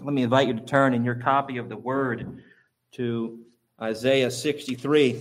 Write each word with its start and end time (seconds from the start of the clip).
Let 0.00 0.14
me 0.14 0.22
invite 0.22 0.46
you 0.46 0.54
to 0.54 0.60
turn 0.60 0.94
in 0.94 1.04
your 1.04 1.16
copy 1.16 1.58
of 1.58 1.68
the 1.68 1.76
Word 1.76 2.42
to 2.92 3.40
Isaiah 3.82 4.30
63. 4.30 5.20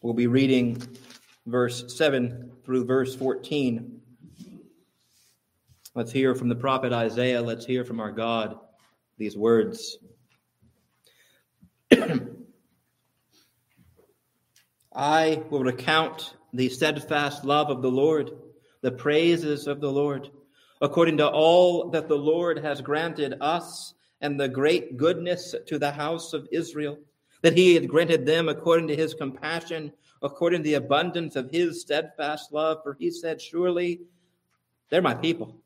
We'll 0.00 0.14
be 0.14 0.28
reading 0.28 0.80
verse 1.46 1.96
7 1.96 2.52
through 2.64 2.84
verse 2.84 3.16
14. 3.16 4.00
Let's 5.96 6.12
hear 6.12 6.36
from 6.36 6.48
the 6.48 6.54
prophet 6.54 6.92
Isaiah. 6.92 7.42
Let's 7.42 7.66
hear 7.66 7.84
from 7.84 7.98
our 7.98 8.12
God 8.12 8.58
these 9.18 9.36
words. 9.36 9.98
I 14.94 15.42
will 15.50 15.62
recount 15.62 16.34
the 16.52 16.68
steadfast 16.68 17.44
love 17.44 17.70
of 17.70 17.82
the 17.82 17.90
Lord, 17.90 18.32
the 18.80 18.90
praises 18.90 19.66
of 19.66 19.80
the 19.80 19.92
Lord, 19.92 20.30
according 20.80 21.18
to 21.18 21.28
all 21.28 21.90
that 21.90 22.08
the 22.08 22.16
Lord 22.16 22.58
has 22.58 22.80
granted 22.80 23.34
us 23.40 23.94
and 24.20 24.40
the 24.40 24.48
great 24.48 24.96
goodness 24.96 25.54
to 25.66 25.78
the 25.78 25.92
house 25.92 26.32
of 26.32 26.48
Israel 26.50 26.98
that 27.42 27.56
he 27.56 27.74
had 27.74 27.88
granted 27.88 28.26
them 28.26 28.48
according 28.48 28.88
to 28.88 28.96
his 28.96 29.14
compassion, 29.14 29.92
according 30.22 30.60
to 30.60 30.64
the 30.64 30.74
abundance 30.74 31.36
of 31.36 31.50
his 31.50 31.80
steadfast 31.80 32.52
love. 32.52 32.78
For 32.82 32.94
he 32.98 33.10
said, 33.10 33.40
Surely 33.40 34.00
they're 34.90 35.02
my 35.02 35.14
people, 35.14 35.56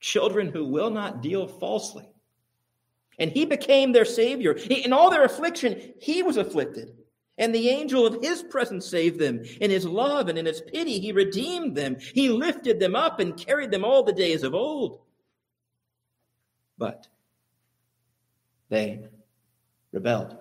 children 0.00 0.48
who 0.48 0.64
will 0.64 0.90
not 0.90 1.22
deal 1.22 1.46
falsely. 1.46 2.08
And 3.20 3.30
he 3.30 3.44
became 3.44 3.92
their 3.92 4.06
Savior. 4.06 4.52
In 4.52 4.92
all 4.92 5.10
their 5.10 5.24
affliction, 5.24 5.92
he 6.00 6.22
was 6.22 6.38
afflicted. 6.38 6.96
And 7.36 7.54
the 7.54 7.68
angel 7.68 8.06
of 8.06 8.22
his 8.22 8.42
presence 8.42 8.86
saved 8.86 9.20
them. 9.20 9.44
In 9.60 9.70
his 9.70 9.84
love 9.84 10.28
and 10.28 10.38
in 10.38 10.46
his 10.46 10.60
pity, 10.60 10.98
he 10.98 11.12
redeemed 11.12 11.76
them. 11.76 11.96
He 12.00 12.30
lifted 12.30 12.80
them 12.80 12.96
up 12.96 13.20
and 13.20 13.36
carried 13.36 13.70
them 13.70 13.84
all 13.84 14.02
the 14.02 14.12
days 14.12 14.42
of 14.42 14.54
old. 14.54 15.00
But 16.76 17.08
they 18.70 19.00
rebelled 19.92 20.36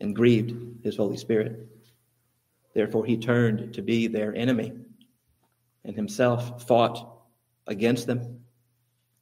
and 0.00 0.14
grieved 0.14 0.84
his 0.84 0.96
Holy 0.96 1.16
Spirit. 1.16 1.68
Therefore, 2.74 3.06
he 3.06 3.16
turned 3.16 3.72
to 3.74 3.82
be 3.82 4.08
their 4.08 4.34
enemy 4.34 4.72
and 5.84 5.94
himself 5.94 6.66
fought 6.66 7.22
against 7.66 8.06
them. 8.06 8.40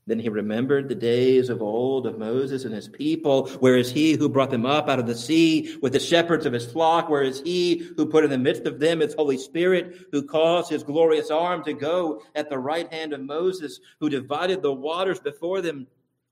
Then 0.07 0.19
he 0.19 0.29
remembered 0.29 0.89
the 0.89 0.95
days 0.95 1.49
of 1.49 1.63
old 1.63 2.07
of 2.07 2.19
Moses 2.19 2.67
and 2.67 2.75
his 2.75 2.89
people. 2.89 3.49
Where 3.61 3.79
is 3.79 3.91
he 3.91 4.13
who 4.13 4.29
brought 4.29 4.51
them 4.51 4.67
up 4.67 4.89
out 4.89 4.99
of 4.99 5.07
the 5.07 5.15
sea 5.15 5.79
with 5.81 5.95
the 5.95 6.01
shepherds 6.01 6.45
of 6.45 6.53
his 6.53 6.67
flock? 6.67 7.09
Where 7.09 7.23
is 7.23 7.41
he 7.41 7.79
who 7.97 8.05
put 8.05 8.23
in 8.23 8.31
the 8.31 8.37
midst 8.37 8.67
of 8.67 8.79
them 8.79 9.01
his 9.01 9.15
Holy 9.15 9.39
Spirit, 9.39 10.09
who 10.13 10.23
caused 10.23 10.71
his 10.71 10.83
glorious 10.83 11.31
arm 11.31 11.65
to 11.65 11.73
go 11.73 12.23
at 12.35 12.51
the 12.51 12.59
right 12.59 12.93
hand 12.93 13.15
of 13.15 13.23
Moses, 13.23 13.81
who 13.99 14.11
divided 14.11 14.61
the 14.61 14.75
waters 14.75 15.21
before 15.21 15.63
them 15.63 15.87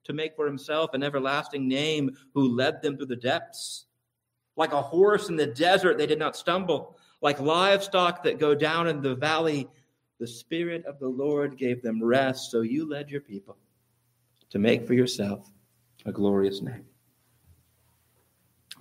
to 0.05 0.12
make 0.12 0.37
for 0.37 0.47
himself 0.47 0.93
an 0.93 1.03
everlasting 1.03 1.67
name, 1.67 2.15
who 2.34 2.55
led 2.55 2.83
them 2.83 2.98
through 2.98 3.06
the 3.06 3.17
depths? 3.17 3.87
Like 4.55 4.75
a 4.75 4.83
horse 4.83 5.31
in 5.31 5.37
the 5.37 5.47
desert, 5.47 5.97
they 5.97 6.06
did 6.06 6.19
not 6.19 6.37
stumble. 6.37 6.98
Like 7.23 7.41
livestock 7.41 8.23
that 8.25 8.39
go 8.39 8.55
down 8.55 8.87
in 8.87 9.00
the 9.00 9.15
valley, 9.15 9.67
the 10.20 10.27
Spirit 10.27 10.84
of 10.84 10.98
the 10.98 11.09
Lord 11.09 11.56
gave 11.56 11.81
them 11.81 12.05
rest. 12.05 12.50
So 12.50 12.61
you 12.61 12.87
led 12.87 13.09
your 13.09 13.23
people 13.23 13.56
to 14.53 14.58
make 14.58 14.86
for 14.86 14.92
yourself 14.92 15.50
a 16.05 16.12
glorious 16.12 16.61
name. 16.61 16.84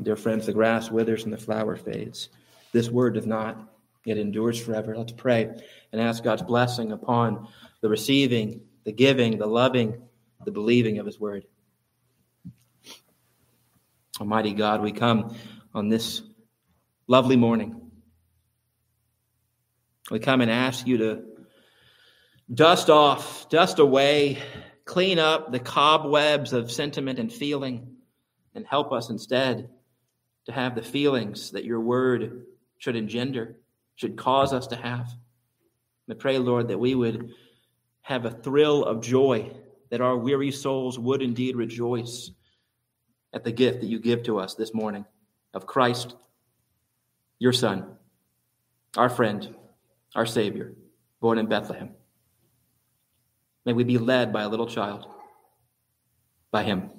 Dear 0.02 0.18
friends, 0.18 0.46
the 0.46 0.54
grass 0.54 0.92
withers 0.92 1.24
and 1.24 1.32
the 1.32 1.38
flower 1.38 1.78
fades. 1.78 2.30
This 2.74 2.90
word 2.90 3.14
does 3.14 3.26
not, 3.26 3.74
it 4.06 4.18
endures 4.18 4.62
forever. 4.62 4.98
Let's 4.98 5.14
pray 5.14 5.50
and 5.92 6.02
ask 6.02 6.24
God's 6.24 6.42
blessing 6.42 6.92
upon 6.92 7.48
the 7.80 7.88
receiving, 7.88 8.62
the 8.84 8.92
giving, 8.92 9.38
the 9.38 9.48
loving, 9.48 10.02
the 10.44 10.52
believing 10.52 11.00
of 11.00 11.06
his 11.06 11.20
word. 11.20 11.46
Almighty 14.20 14.54
God, 14.54 14.82
we 14.82 14.92
come 14.92 15.36
on 15.74 15.88
this 15.88 16.22
lovely 17.08 17.38
morning. 17.38 17.80
We 20.10 20.20
come 20.20 20.42
and 20.42 20.52
ask 20.52 20.86
you 20.86 20.98
to 20.98 21.24
dust 22.54 22.90
off, 22.90 23.48
dust 23.50 23.80
away, 23.80 24.38
clean 24.92 25.20
up 25.20 25.54
the 25.54 25.60
cobwebs 25.60 26.52
of 26.52 26.70
sentiment 26.70 27.18
and 27.18 27.32
feeling, 27.32 27.96
and 28.56 28.66
help 28.68 28.92
us 28.92 29.10
instead 29.10 29.70
to 30.46 30.52
have 30.52 30.76
the 30.76 30.82
feelings 30.82 31.52
that 31.52 31.64
your 31.64 31.80
word 31.80 32.46
should 32.78 32.98
engender, 32.98 33.56
should 33.96 34.18
cause 34.18 34.52
us 34.52 34.68
to 34.68 34.76
have. 34.76 35.08
I 36.10 36.14
pray, 36.16 36.40
Lord, 36.40 36.68
that 36.68 36.78
we 36.78 36.94
would 36.94 37.32
have 38.02 38.26
a 38.26 38.32
thrill 38.32 38.84
of 38.84 39.02
joy, 39.02 39.52
that 39.92 40.02
our 40.02 40.18
weary 40.18 40.52
souls 40.52 41.00
would 41.00 41.22
indeed 41.22 41.56
rejoice 41.56 42.30
at 43.32 43.46
the 43.46 43.52
gift 43.54 43.80
that 43.80 43.88
you 43.88 43.98
give 43.98 44.24
to 44.24 44.40
us 44.40 44.56
this 44.56 44.74
morning 44.74 45.06
of 45.54 45.66
Christ, 45.66 46.18
your 47.40 47.54
Son, 47.54 47.96
our 48.98 49.10
friend, 49.10 49.56
our 50.16 50.26
Savior, 50.26 50.74
born 51.22 51.38
in 51.38 51.46
Bethlehem. 51.46 51.92
May 53.66 53.74
we 53.74 53.84
be 53.84 53.98
led 53.98 54.34
by 54.34 54.44
a 54.44 54.50
little 54.50 54.68
child, 54.68 55.06
by 56.52 56.64
Him. 56.64 56.90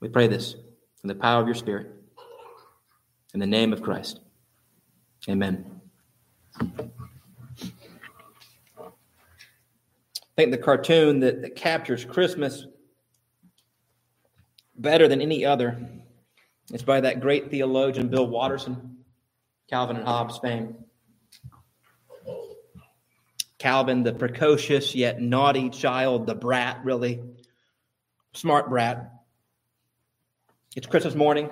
We 0.00 0.08
pray 0.08 0.26
this 0.26 0.54
in 1.02 1.08
the 1.08 1.14
power 1.14 1.40
of 1.40 1.46
your 1.46 1.54
Spirit, 1.54 1.90
in 3.32 3.40
the 3.40 3.46
name 3.46 3.72
of 3.72 3.82
Christ. 3.82 4.20
Amen. 5.28 5.80
I 10.36 10.42
think 10.42 10.50
the 10.50 10.58
cartoon 10.58 11.20
that, 11.20 11.42
that 11.42 11.56
captures 11.56 12.04
Christmas 12.04 12.66
better 14.76 15.08
than 15.08 15.20
any 15.20 15.44
other 15.44 15.78
is 16.72 16.82
by 16.82 17.00
that 17.00 17.20
great 17.20 17.50
theologian, 17.50 18.08
Bill 18.08 18.26
Watterson, 18.26 18.98
Calvin 19.70 19.96
and 19.96 20.06
Hobbes 20.06 20.38
fame. 20.38 20.76
Calvin, 23.64 24.02
the 24.02 24.12
precocious 24.12 24.94
yet 24.94 25.22
naughty 25.22 25.70
child, 25.70 26.26
the 26.26 26.34
brat, 26.34 26.82
really. 26.84 27.22
Smart 28.34 28.68
brat. 28.68 29.10
It's 30.76 30.86
Christmas 30.86 31.14
morning. 31.14 31.48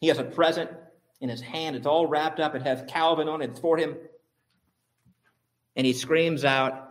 He 0.00 0.08
has 0.08 0.16
a 0.16 0.24
present 0.24 0.70
in 1.20 1.28
his 1.28 1.42
hand. 1.42 1.76
It's 1.76 1.86
all 1.86 2.06
wrapped 2.06 2.40
up. 2.40 2.54
It 2.54 2.62
has 2.62 2.82
Calvin 2.88 3.28
on 3.28 3.42
it. 3.42 3.58
For 3.58 3.76
him. 3.76 3.96
And 5.76 5.86
he 5.86 5.92
screams 5.92 6.42
out, 6.42 6.88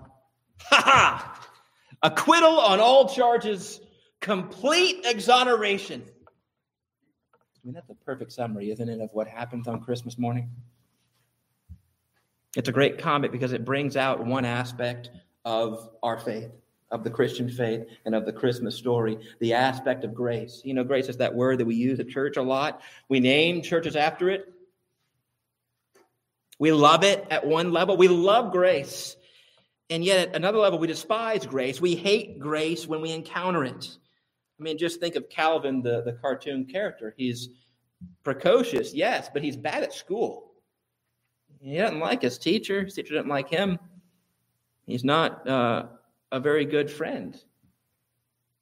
Ha 0.59 0.83
ha! 0.85 1.49
Acquittal 2.03 2.59
on 2.59 2.79
all 2.79 3.09
charges, 3.09 3.79
complete 4.21 5.05
exoneration. 5.05 6.03
I 7.33 7.59
mean, 7.63 7.73
that's 7.73 7.89
a 7.89 7.95
perfect 8.05 8.31
summary, 8.31 8.69
isn't 8.69 8.89
it, 8.89 9.01
of 9.01 9.09
what 9.11 9.27
happens 9.27 9.67
on 9.67 9.81
Christmas 9.81 10.19
morning? 10.19 10.51
It's 12.55 12.69
a 12.69 12.73
great 12.73 12.99
comic 12.99 13.31
because 13.31 13.51
it 13.51 13.65
brings 13.65 13.97
out 13.97 14.25
one 14.25 14.45
aspect 14.45 15.09
of 15.43 15.89
our 16.03 16.19
faith, 16.19 16.51
of 16.91 17.03
the 17.03 17.09
Christian 17.09 17.49
faith, 17.49 17.87
and 18.05 18.13
of 18.13 18.25
the 18.25 18.33
Christmas 18.33 18.75
story 18.75 19.17
the 19.39 19.53
aspect 19.53 20.03
of 20.03 20.13
grace. 20.13 20.61
You 20.63 20.73
know, 20.73 20.83
grace 20.83 21.09
is 21.09 21.17
that 21.17 21.33
word 21.33 21.59
that 21.59 21.65
we 21.65 21.75
use 21.75 21.99
at 21.99 22.09
church 22.09 22.37
a 22.37 22.41
lot. 22.41 22.81
We 23.09 23.19
name 23.19 23.61
churches 23.61 23.95
after 23.95 24.29
it. 24.29 24.53
We 26.59 26.71
love 26.71 27.03
it 27.03 27.25
at 27.31 27.45
one 27.45 27.71
level. 27.71 27.97
We 27.97 28.07
love 28.07 28.51
grace. 28.51 29.15
And 29.89 30.05
yet, 30.05 30.29
at 30.29 30.35
another 30.35 30.59
level, 30.59 30.79
we 30.79 30.87
despise 30.87 31.45
grace. 31.45 31.81
We 31.81 31.95
hate 31.95 32.39
grace 32.39 32.87
when 32.87 33.01
we 33.01 33.11
encounter 33.11 33.65
it. 33.65 33.97
I 34.59 34.63
mean, 34.63 34.77
just 34.77 34.99
think 34.99 35.15
of 35.15 35.29
Calvin, 35.29 35.81
the, 35.81 36.03
the 36.03 36.13
cartoon 36.13 36.65
character. 36.65 37.13
He's 37.17 37.49
precocious, 38.23 38.93
yes, 38.93 39.29
but 39.33 39.43
he's 39.43 39.57
bad 39.57 39.83
at 39.83 39.93
school. 39.93 40.52
He 41.63 41.77
doesn't 41.77 41.99
like 41.99 42.21
his 42.21 42.37
teacher. 42.37 42.83
His 42.83 42.93
teacher 42.93 43.13
doesn't 43.13 43.29
like 43.29 43.49
him. 43.49 43.79
He's 44.85 45.03
not 45.05 45.47
uh, 45.47 45.85
a 46.31 46.39
very 46.39 46.65
good 46.65 46.91
friend. 46.91 47.41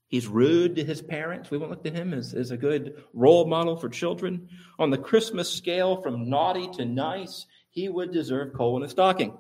He's 0.08 0.28
rude 0.28 0.76
to 0.76 0.84
his 0.84 1.02
parents. 1.02 1.50
We 1.50 1.58
won't 1.58 1.72
look 1.72 1.84
to 1.86 1.90
him 1.90 2.14
as, 2.14 2.34
as 2.34 2.52
a 2.52 2.58
good 2.58 3.04
role 3.14 3.48
model 3.48 3.76
for 3.76 3.90
children. 3.90 4.48
On 4.78 4.90
the 4.90 4.98
Christmas 4.98 5.50
scale, 5.50 6.02
from 6.02 6.30
naughty 6.30 6.70
to 6.74 6.86
nice, 6.86 7.48
he 7.70 7.90
would 7.90 8.12
deserve 8.12 8.54
coal 8.54 8.78
in 8.78 8.84
a 8.84 8.90
stocking. 8.90 9.38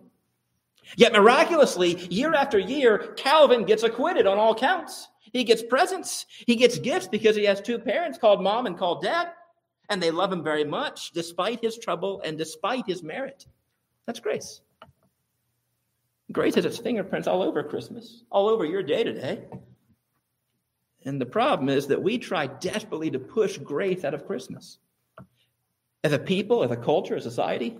Yet 0.95 1.13
miraculously, 1.13 1.97
year 2.09 2.33
after 2.33 2.57
year, 2.57 3.13
Calvin 3.15 3.65
gets 3.65 3.83
acquitted 3.83 4.25
on 4.25 4.39
all 4.39 4.55
counts. 4.55 5.09
He 5.33 5.43
gets 5.43 5.61
presents. 5.61 6.25
He 6.47 6.55
gets 6.55 6.79
gifts 6.79 7.07
because 7.07 7.35
he 7.35 7.45
has 7.45 7.61
two 7.61 7.77
parents 7.77 8.17
called 8.17 8.41
mom 8.41 8.65
and 8.65 8.77
called 8.77 9.03
dad, 9.03 9.33
and 9.91 10.01
they 10.01 10.09
love 10.09 10.31
him 10.31 10.41
very 10.41 10.63
much 10.63 11.11
despite 11.11 11.59
his 11.59 11.77
trouble 11.77 12.21
and 12.23 12.37
despite 12.37 12.87
his 12.87 13.03
merit. 13.03 13.45
That's 14.07 14.21
grace. 14.21 14.61
Grace 16.31 16.55
has 16.55 16.63
its 16.63 16.77
fingerprints 16.77 17.27
all 17.27 17.43
over 17.43 17.61
Christmas, 17.61 18.23
all 18.31 18.47
over 18.47 18.63
your 18.63 18.83
day 18.83 19.03
today. 19.03 19.43
And 21.03 21.19
the 21.19 21.25
problem 21.25 21.67
is 21.67 21.87
that 21.87 22.01
we 22.01 22.17
try 22.17 22.47
desperately 22.47 23.11
to 23.11 23.19
push 23.19 23.57
grace 23.57 24.05
out 24.05 24.13
of 24.13 24.25
Christmas. 24.25 24.77
As 26.05 26.13
a 26.13 26.19
people, 26.19 26.63
as 26.63 26.71
a 26.71 26.77
culture, 26.77 27.17
as 27.17 27.25
a 27.25 27.29
society, 27.29 27.77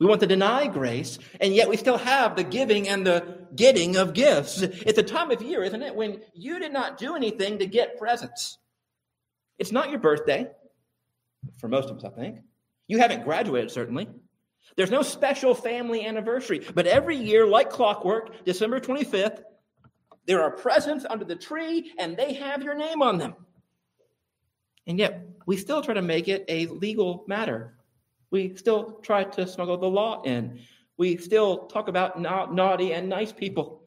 we 0.00 0.06
want 0.06 0.20
to 0.22 0.26
deny 0.26 0.66
grace, 0.66 1.20
and 1.40 1.54
yet 1.54 1.68
we 1.68 1.76
still 1.76 1.98
have 1.98 2.34
the 2.34 2.44
giving 2.44 2.88
and 2.88 3.06
the 3.06 3.46
getting 3.54 3.96
of 3.96 4.12
gifts. 4.12 4.60
It's 4.62 4.98
a 4.98 5.04
time 5.04 5.30
of 5.30 5.40
year, 5.40 5.62
isn't 5.62 5.82
it, 5.82 5.94
when 5.94 6.20
you 6.34 6.58
did 6.58 6.72
not 6.72 6.98
do 6.98 7.14
anything 7.14 7.60
to 7.60 7.66
get 7.66 7.96
presents. 7.96 8.58
It's 9.58 9.72
not 9.72 9.90
your 9.90 9.98
birthday, 9.98 10.48
for 11.58 11.68
most 11.68 11.90
of 11.90 11.96
us, 11.98 12.04
I 12.04 12.10
think. 12.10 12.38
You 12.86 12.98
haven't 12.98 13.24
graduated, 13.24 13.70
certainly. 13.70 14.08
There's 14.76 14.90
no 14.90 15.02
special 15.02 15.54
family 15.54 16.06
anniversary, 16.06 16.64
but 16.74 16.86
every 16.86 17.16
year, 17.16 17.46
like 17.46 17.70
clockwork, 17.70 18.44
December 18.44 18.80
25th, 18.80 19.42
there 20.26 20.42
are 20.42 20.50
presents 20.50 21.06
under 21.08 21.24
the 21.24 21.36
tree 21.36 21.92
and 21.98 22.16
they 22.16 22.34
have 22.34 22.62
your 22.62 22.74
name 22.74 23.02
on 23.02 23.18
them. 23.18 23.34
And 24.86 24.98
yet, 24.98 25.26
we 25.46 25.56
still 25.56 25.82
try 25.82 25.94
to 25.94 26.02
make 26.02 26.28
it 26.28 26.44
a 26.48 26.66
legal 26.66 27.24
matter. 27.26 27.78
We 28.30 28.54
still 28.56 29.00
try 29.02 29.24
to 29.24 29.46
smuggle 29.46 29.78
the 29.78 29.88
law 29.88 30.22
in. 30.22 30.60
We 30.96 31.16
still 31.16 31.66
talk 31.66 31.88
about 31.88 32.20
na- 32.20 32.46
naughty 32.46 32.92
and 32.92 33.08
nice 33.08 33.32
people. 33.32 33.82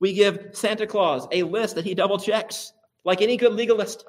We 0.00 0.12
give 0.12 0.50
Santa 0.52 0.86
Claus 0.86 1.26
a 1.32 1.42
list 1.42 1.74
that 1.74 1.84
he 1.84 1.94
double 1.94 2.18
checks, 2.18 2.72
like 3.04 3.22
any 3.22 3.36
good 3.36 3.52
legalist. 3.52 4.04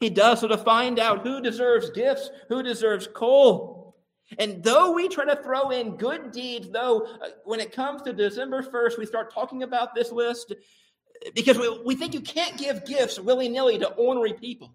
He 0.00 0.10
does 0.10 0.40
so 0.40 0.48
to 0.48 0.58
find 0.58 0.98
out 0.98 1.22
who 1.22 1.40
deserves 1.40 1.90
gifts, 1.90 2.30
who 2.48 2.62
deserves 2.62 3.06
coal. 3.06 3.96
And 4.38 4.62
though 4.62 4.92
we 4.92 5.08
try 5.08 5.24
to 5.26 5.36
throw 5.42 5.70
in 5.70 5.96
good 5.96 6.32
deeds, 6.32 6.68
though 6.70 7.02
uh, 7.02 7.28
when 7.44 7.60
it 7.60 7.72
comes 7.72 8.02
to 8.02 8.12
December 8.12 8.62
1st, 8.62 8.98
we 8.98 9.06
start 9.06 9.32
talking 9.32 9.62
about 9.62 9.94
this 9.94 10.10
list 10.10 10.54
because 11.34 11.58
we, 11.58 11.82
we 11.84 11.94
think 11.94 12.14
you 12.14 12.20
can't 12.20 12.56
give 12.56 12.84
gifts 12.84 13.20
willy 13.20 13.48
nilly 13.48 13.78
to 13.78 13.88
ornery 13.92 14.32
people. 14.32 14.74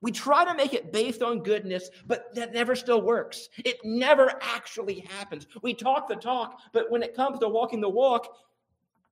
We 0.00 0.12
try 0.12 0.44
to 0.44 0.54
make 0.54 0.74
it 0.74 0.92
based 0.92 1.22
on 1.22 1.42
goodness, 1.42 1.90
but 2.06 2.32
that 2.34 2.54
never 2.54 2.76
still 2.76 3.02
works. 3.02 3.48
It 3.64 3.78
never 3.84 4.32
actually 4.40 5.00
happens. 5.00 5.46
We 5.62 5.74
talk 5.74 6.08
the 6.08 6.14
talk, 6.14 6.60
but 6.72 6.90
when 6.90 7.02
it 7.02 7.16
comes 7.16 7.40
to 7.40 7.48
walking 7.48 7.80
the 7.80 7.88
walk, 7.88 8.36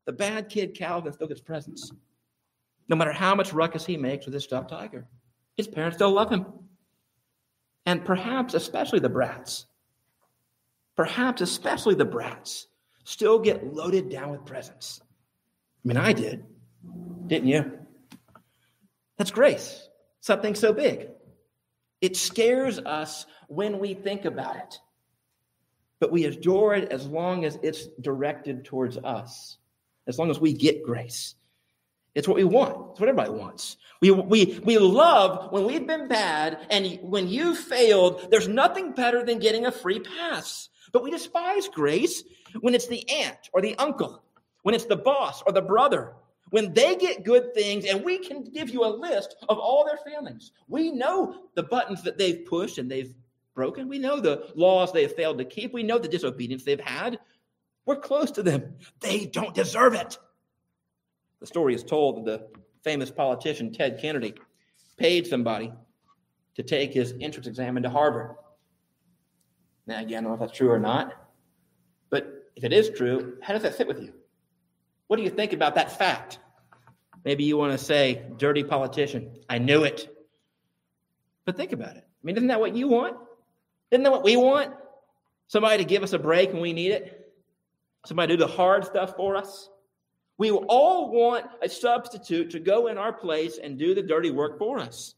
the 0.04 0.12
bad 0.12 0.48
kid 0.48 0.74
Calvin 0.74 1.12
still 1.12 1.26
gets 1.26 1.40
presents. 1.40 1.90
No 2.88 2.96
matter 2.96 3.12
how 3.12 3.34
much 3.34 3.52
ruckus 3.52 3.84
he 3.84 3.96
makes 3.96 4.26
with 4.26 4.34
his 4.34 4.44
stuffed 4.44 4.70
tiger, 4.70 5.06
his 5.56 5.66
parents 5.66 5.96
still 5.96 6.12
love 6.12 6.30
him. 6.30 6.46
And 7.84 8.04
perhaps 8.04 8.54
especially 8.54 8.98
the 8.98 9.08
brats, 9.08 9.66
perhaps 10.96 11.40
especially 11.40 11.94
the 11.94 12.04
brats, 12.04 12.66
still 13.04 13.38
get 13.38 13.74
loaded 13.74 14.08
down 14.08 14.30
with 14.30 14.44
presents. 14.44 15.00
I 15.84 15.88
mean, 15.88 15.96
I 15.96 16.12
did, 16.12 16.44
didn't 17.26 17.48
you? 17.48 17.78
That's 19.16 19.30
grace 19.30 19.86
something 20.26 20.56
so 20.56 20.72
big. 20.72 21.08
It 22.00 22.16
scares 22.16 22.78
us 22.80 23.26
when 23.46 23.78
we 23.78 23.94
think 23.94 24.24
about 24.24 24.56
it, 24.56 24.78
but 26.00 26.10
we 26.12 26.24
adore 26.24 26.74
it 26.74 26.90
as 26.90 27.06
long 27.06 27.44
as 27.44 27.58
it's 27.62 27.86
directed 28.00 28.64
towards 28.64 28.98
us, 28.98 29.56
as 30.06 30.18
long 30.18 30.30
as 30.30 30.40
we 30.40 30.52
get 30.52 30.82
grace. 30.82 31.36
It's 32.16 32.26
what 32.26 32.38
we 32.38 32.44
want. 32.44 32.92
It's 32.92 33.00
what 33.00 33.10
everybody 33.10 33.30
wants. 33.30 33.76
We, 34.00 34.10
we, 34.10 34.58
we 34.64 34.78
love 34.78 35.52
when 35.52 35.66
we've 35.66 35.86
been 35.86 36.08
bad 36.08 36.66
and 36.70 36.98
when 37.02 37.28
you 37.28 37.54
failed, 37.54 38.28
there's 38.30 38.48
nothing 38.48 38.92
better 38.92 39.22
than 39.22 39.38
getting 39.38 39.66
a 39.66 39.70
free 39.72 40.00
pass. 40.00 40.70
But 40.92 41.04
we 41.04 41.10
despise 41.10 41.68
grace 41.68 42.24
when 42.62 42.74
it's 42.74 42.86
the 42.86 43.06
aunt 43.10 43.50
or 43.52 43.60
the 43.60 43.76
uncle, 43.76 44.24
when 44.62 44.74
it's 44.74 44.86
the 44.86 44.96
boss 44.96 45.42
or 45.46 45.52
the 45.52 45.60
brother, 45.60 46.14
when 46.48 46.72
they 46.72 46.96
get 46.96 47.22
good 47.22 47.52
things, 47.52 47.84
and 47.84 48.02
we 48.02 48.18
can 48.18 48.44
give 48.44 48.70
you 48.70 48.86
a 48.86 48.96
list 48.96 49.36
of 49.50 49.58
all 49.58 49.84
their 49.84 49.98
failings. 49.98 50.52
We 50.68 50.92
know 50.92 51.42
the 51.54 51.64
buttons 51.64 52.02
that 52.04 52.16
they've 52.16 52.46
pushed 52.46 52.78
and 52.78 52.90
they've 52.90 53.14
broken. 53.54 53.88
We 53.88 53.98
know 53.98 54.20
the 54.20 54.52
laws 54.54 54.90
they 54.90 55.02
have 55.02 55.16
failed 55.16 55.36
to 55.36 55.44
keep. 55.44 55.74
We 55.74 55.82
know 55.82 55.98
the 55.98 56.08
disobedience 56.08 56.64
they've 56.64 56.80
had. 56.80 57.18
We're 57.84 58.00
close 58.00 58.30
to 58.32 58.42
them. 58.42 58.76
They 59.00 59.26
don't 59.26 59.54
deserve 59.54 59.92
it. 59.92 60.16
The 61.40 61.46
story 61.46 61.74
is 61.74 61.82
told 61.82 62.24
that 62.24 62.24
the 62.24 62.60
famous 62.82 63.10
politician 63.10 63.72
Ted 63.72 63.98
Kennedy 64.00 64.34
paid 64.96 65.26
somebody 65.26 65.72
to 66.54 66.62
take 66.62 66.92
his 66.92 67.14
entrance 67.20 67.46
exam 67.46 67.76
into 67.76 67.90
Harvard. 67.90 68.36
Now, 69.86 70.00
again, 70.00 70.18
I 70.18 70.28
don't 70.28 70.30
know 70.30 70.34
if 70.34 70.40
that's 70.40 70.56
true 70.56 70.70
or 70.70 70.78
not, 70.78 71.14
but 72.10 72.50
if 72.56 72.64
it 72.64 72.72
is 72.72 72.90
true, 72.90 73.36
how 73.42 73.52
does 73.52 73.62
that 73.62 73.74
fit 73.74 73.86
with 73.86 74.00
you? 74.00 74.12
What 75.06 75.16
do 75.16 75.22
you 75.22 75.30
think 75.30 75.52
about 75.52 75.74
that 75.74 75.96
fact? 75.98 76.38
Maybe 77.24 77.44
you 77.44 77.56
want 77.56 77.72
to 77.72 77.84
say, 77.84 78.24
dirty 78.36 78.64
politician. 78.64 79.30
I 79.48 79.58
knew 79.58 79.84
it. 79.84 80.08
But 81.44 81.56
think 81.56 81.72
about 81.72 81.96
it. 81.96 82.04
I 82.06 82.20
mean, 82.22 82.36
isn't 82.36 82.48
that 82.48 82.60
what 82.60 82.74
you 82.74 82.88
want? 82.88 83.16
Isn't 83.90 84.02
that 84.02 84.12
what 84.12 84.24
we 84.24 84.36
want? 84.36 84.74
Somebody 85.48 85.78
to 85.78 85.84
give 85.84 86.02
us 86.02 86.12
a 86.12 86.18
break 86.18 86.52
when 86.52 86.62
we 86.62 86.72
need 86.72 86.90
it? 86.90 87.32
Somebody 88.04 88.32
to 88.32 88.36
do 88.36 88.46
the 88.46 88.52
hard 88.52 88.84
stuff 88.84 89.16
for 89.16 89.36
us? 89.36 89.68
We 90.38 90.50
all 90.50 91.10
want 91.10 91.46
a 91.62 91.68
substitute 91.68 92.50
to 92.50 92.60
go 92.60 92.88
in 92.88 92.98
our 92.98 93.12
place 93.12 93.58
and 93.62 93.78
do 93.78 93.94
the 93.94 94.02
dirty 94.02 94.30
work 94.30 94.58
for 94.58 94.78
us. 94.78 95.14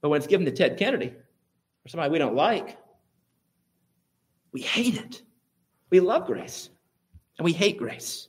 But 0.00 0.10
when 0.10 0.18
it's 0.18 0.26
given 0.26 0.46
to 0.46 0.52
Ted 0.52 0.78
Kennedy 0.78 1.08
or 1.08 1.88
somebody 1.88 2.10
we 2.10 2.18
don't 2.18 2.34
like, 2.34 2.76
we 4.52 4.60
hate 4.62 4.96
it. 4.96 5.22
We 5.90 6.00
love 6.00 6.26
grace. 6.26 6.70
And 7.38 7.44
we 7.44 7.52
hate 7.52 7.78
grace. 7.78 8.28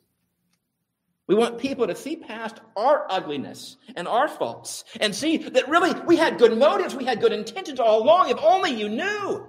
We 1.27 1.35
want 1.35 1.57
people 1.57 1.87
to 1.87 1.95
see 1.95 2.15
past 2.15 2.61
our 2.75 3.05
ugliness 3.09 3.77
and 3.95 4.07
our 4.07 4.27
faults 4.27 4.85
and 5.01 5.13
see 5.13 5.37
that 5.37 5.67
really 5.67 5.93
we 6.05 6.15
had 6.15 6.37
good 6.37 6.57
motives, 6.57 6.95
we 6.95 7.03
had 7.03 7.19
good 7.19 7.33
intentions 7.33 7.79
all 7.79 8.01
along, 8.01 8.29
if 8.29 8.37
only 8.41 8.71
you 8.71 8.87
knew. 8.87 9.45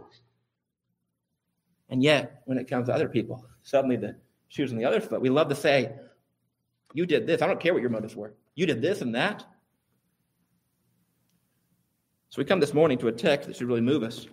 And 1.89 2.03
yet, 2.03 2.43
when 2.47 2.59
it 2.59 2.69
comes 2.69 2.89
to 2.89 2.95
other 2.95 3.09
people, 3.09 3.45
suddenly 3.63 3.97
the 3.97 4.17
shoes 4.49 4.73
on 4.73 4.79
the 4.79 4.85
other 4.85 5.01
foot, 5.01 5.21
we 5.21 5.31
love 5.31 5.49
to 5.49 5.55
say, 5.55 5.93
You 6.95 7.07
did 7.07 7.27
this. 7.27 7.43
I 7.43 7.47
don't 7.47 7.61
care 7.61 7.73
what 7.73 7.83
your 7.83 7.91
motives 7.91 8.17
were. 8.17 8.35
You 8.55 8.67
did 8.67 8.83
this 8.83 9.01
and 9.03 9.15
that. 9.15 9.45
So 12.31 12.43
we 12.43 12.45
come 12.45 12.61
this 12.61 12.75
morning 12.75 12.99
to 12.99 13.09
a 13.09 13.13
text 13.13 13.49
that 13.49 13.57
should 13.57 13.69
really 13.69 13.81
move 13.81 14.03
us. 14.03 14.27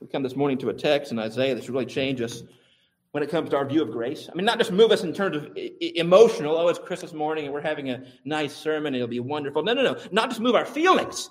We 0.00 0.06
come 0.06 0.22
this 0.22 0.36
morning 0.36 0.58
to 0.58 0.68
a 0.68 0.74
text 0.74 1.10
in 1.10 1.18
Isaiah 1.18 1.54
that 1.54 1.64
should 1.64 1.72
really 1.72 1.86
change 1.86 2.20
us 2.20 2.42
when 3.12 3.22
it 3.22 3.30
comes 3.30 3.50
to 3.50 3.56
our 3.56 3.64
view 3.64 3.82
of 3.82 3.90
grace. 3.90 4.28
I 4.30 4.36
mean, 4.36 4.44
not 4.44 4.58
just 4.58 4.70
move 4.70 4.92
us 4.92 5.02
in 5.02 5.14
terms 5.14 5.38
of 5.38 5.56
emotional, 5.80 6.54
oh, 6.54 6.68
it's 6.68 6.78
Christmas 6.78 7.14
morning 7.14 7.46
and 7.46 7.54
we're 7.54 7.62
having 7.62 7.90
a 7.90 8.04
nice 8.24 8.54
sermon, 8.54 8.94
it'll 8.94 9.08
be 9.08 9.20
wonderful. 9.20 9.62
No, 9.62 9.72
no, 9.72 9.82
no. 9.82 9.96
Not 10.12 10.28
just 10.28 10.40
move 10.40 10.54
our 10.54 10.66
feelings, 10.66 11.30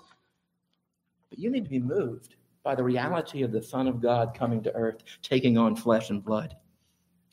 but 1.30 1.38
you 1.38 1.52
need 1.52 1.64
to 1.64 1.70
be 1.70 1.80
moved 1.80 2.36
by 2.64 2.74
the 2.74 2.84
reality 2.84 3.44
of 3.44 3.52
the 3.52 3.62
Son 3.62 3.88
of 3.88 4.02
God 4.02 4.36
coming 4.36 4.64
to 4.64 4.74
earth, 4.74 5.04
taking 5.22 5.58
on 5.58 5.76
flesh 5.76 6.10
and 6.10 6.26
blood. 6.26 6.56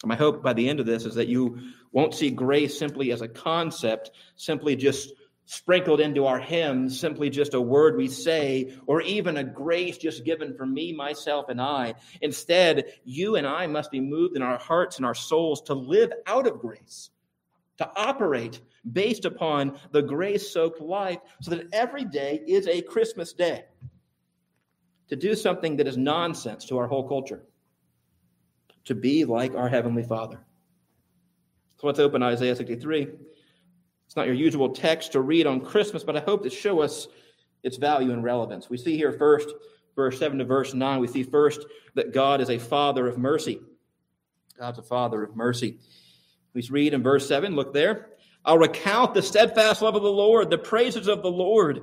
My 0.05 0.17
hope 0.17 0.43
by 0.43 0.53
the 0.53 0.69
end 0.69 0.81
of 0.81 0.87
this 0.87 1.05
is 1.05 1.15
that 1.15 1.29
you 1.29 1.59
won't 1.93 2.15
see 2.15 2.31
grace 2.31 2.79
simply 2.79 3.13
as 3.13 3.21
a 3.21 3.29
concept, 3.29 4.11
simply 4.37 4.77
just 4.77 5.13
sprinkled 5.45 6.01
into 6.01 6.27
our 6.27 6.39
hymns, 6.39 6.99
simply 6.99 7.29
just 7.29 7.55
a 7.55 7.61
word 7.61 7.97
we 7.97 8.09
say, 8.09 8.73
or 8.87 9.03
even 9.03 9.37
a 9.37 9.45
grace 9.45 9.99
just 9.99 10.25
given 10.25 10.57
for 10.57 10.65
me, 10.65 10.93
myself, 10.93 11.49
and 11.49 11.61
I. 11.61 11.95
Instead, 12.21 12.85
you 13.05 13.37
and 13.37 13.47
I 13.47 13.67
must 13.67 13.91
be 13.91 14.01
moved 14.01 14.37
in 14.37 14.43
our 14.43 14.59
hearts 14.59 14.97
and 14.97 15.07
our 15.07 15.15
souls 15.15 15.63
to 15.63 15.75
live 15.75 16.13
out 16.27 16.47
of 16.47 16.61
grace, 16.61 17.11
to 17.79 17.91
operate 17.97 18.61
based 18.91 19.25
upon 19.25 19.79
the 19.91 20.03
grace 20.03 20.51
soaked 20.51 20.81
life, 20.81 21.19
so 21.41 21.51
that 21.51 21.67
every 21.73 22.05
day 22.05 22.41
is 22.47 22.67
a 22.67 22.83
Christmas 22.83 23.33
day. 23.33 23.65
To 25.09 25.17
do 25.17 25.35
something 25.35 25.77
that 25.77 25.87
is 25.87 25.97
nonsense 25.99 26.65
to 26.67 26.79
our 26.79 26.87
whole 26.87 27.07
culture, 27.07 27.45
to 28.85 28.95
be 28.95 29.25
like 29.25 29.55
our 29.55 29.69
Heavenly 29.69 30.03
Father. 30.03 30.41
So 31.81 31.87
let's 31.87 31.99
open 31.99 32.23
Isaiah 32.23 32.57
63. 32.57 33.09
It's 34.07 34.17
not 34.17 34.27
your 34.27 34.35
usual 34.35 34.69
text 34.71 35.13
to 35.13 35.21
read 35.21 35.47
on 35.47 35.61
Christmas, 35.61 36.05
but 36.05 36.17
I 36.17 36.21
hope 36.21 36.43
to 36.43 36.51
show 36.51 36.81
us 36.81 37.09
its 37.63 37.77
value 37.77 38.13
and 38.13 38.23
relevance. 38.23 38.69
We 38.69 38.77
see 38.77 38.97
here 38.97 39.13
first, 39.13 39.49
verse 39.97 40.19
7 40.19 40.39
to 40.39 40.45
verse 40.45 40.75
9, 40.75 41.01
we 41.01 41.07
see 41.07 41.23
first 41.23 41.65
that 41.95 42.13
God 42.13 42.41
is 42.41 42.51
a 42.51 42.59
father 42.59 43.09
of 43.09 43.19
mercy. 43.19 43.61
God's 44.59 44.79
a 44.79 44.83
father 44.83 45.23
of 45.23 45.35
mercy. 45.35 45.79
We 46.55 46.63
read 46.71 46.95
in 46.95 47.03
verse 47.03 47.27
7, 47.27 47.55
look 47.57 47.73
there. 47.73 48.11
I'll 48.45 48.59
recount 48.59 49.15
the 49.15 49.23
steadfast 49.23 49.83
love 49.83 49.95
of 49.95 50.03
the 50.03 50.11
Lord, 50.11 50.51
the 50.51 50.59
praises 50.59 51.09
of 51.09 51.23
the 51.23 51.31
Lord, 51.31 51.81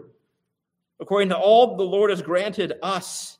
according 0.99 1.29
to 1.29 1.37
all 1.37 1.77
the 1.77 1.83
Lord 1.83 2.09
has 2.09 2.21
granted 2.21 2.73
us. 2.83 3.37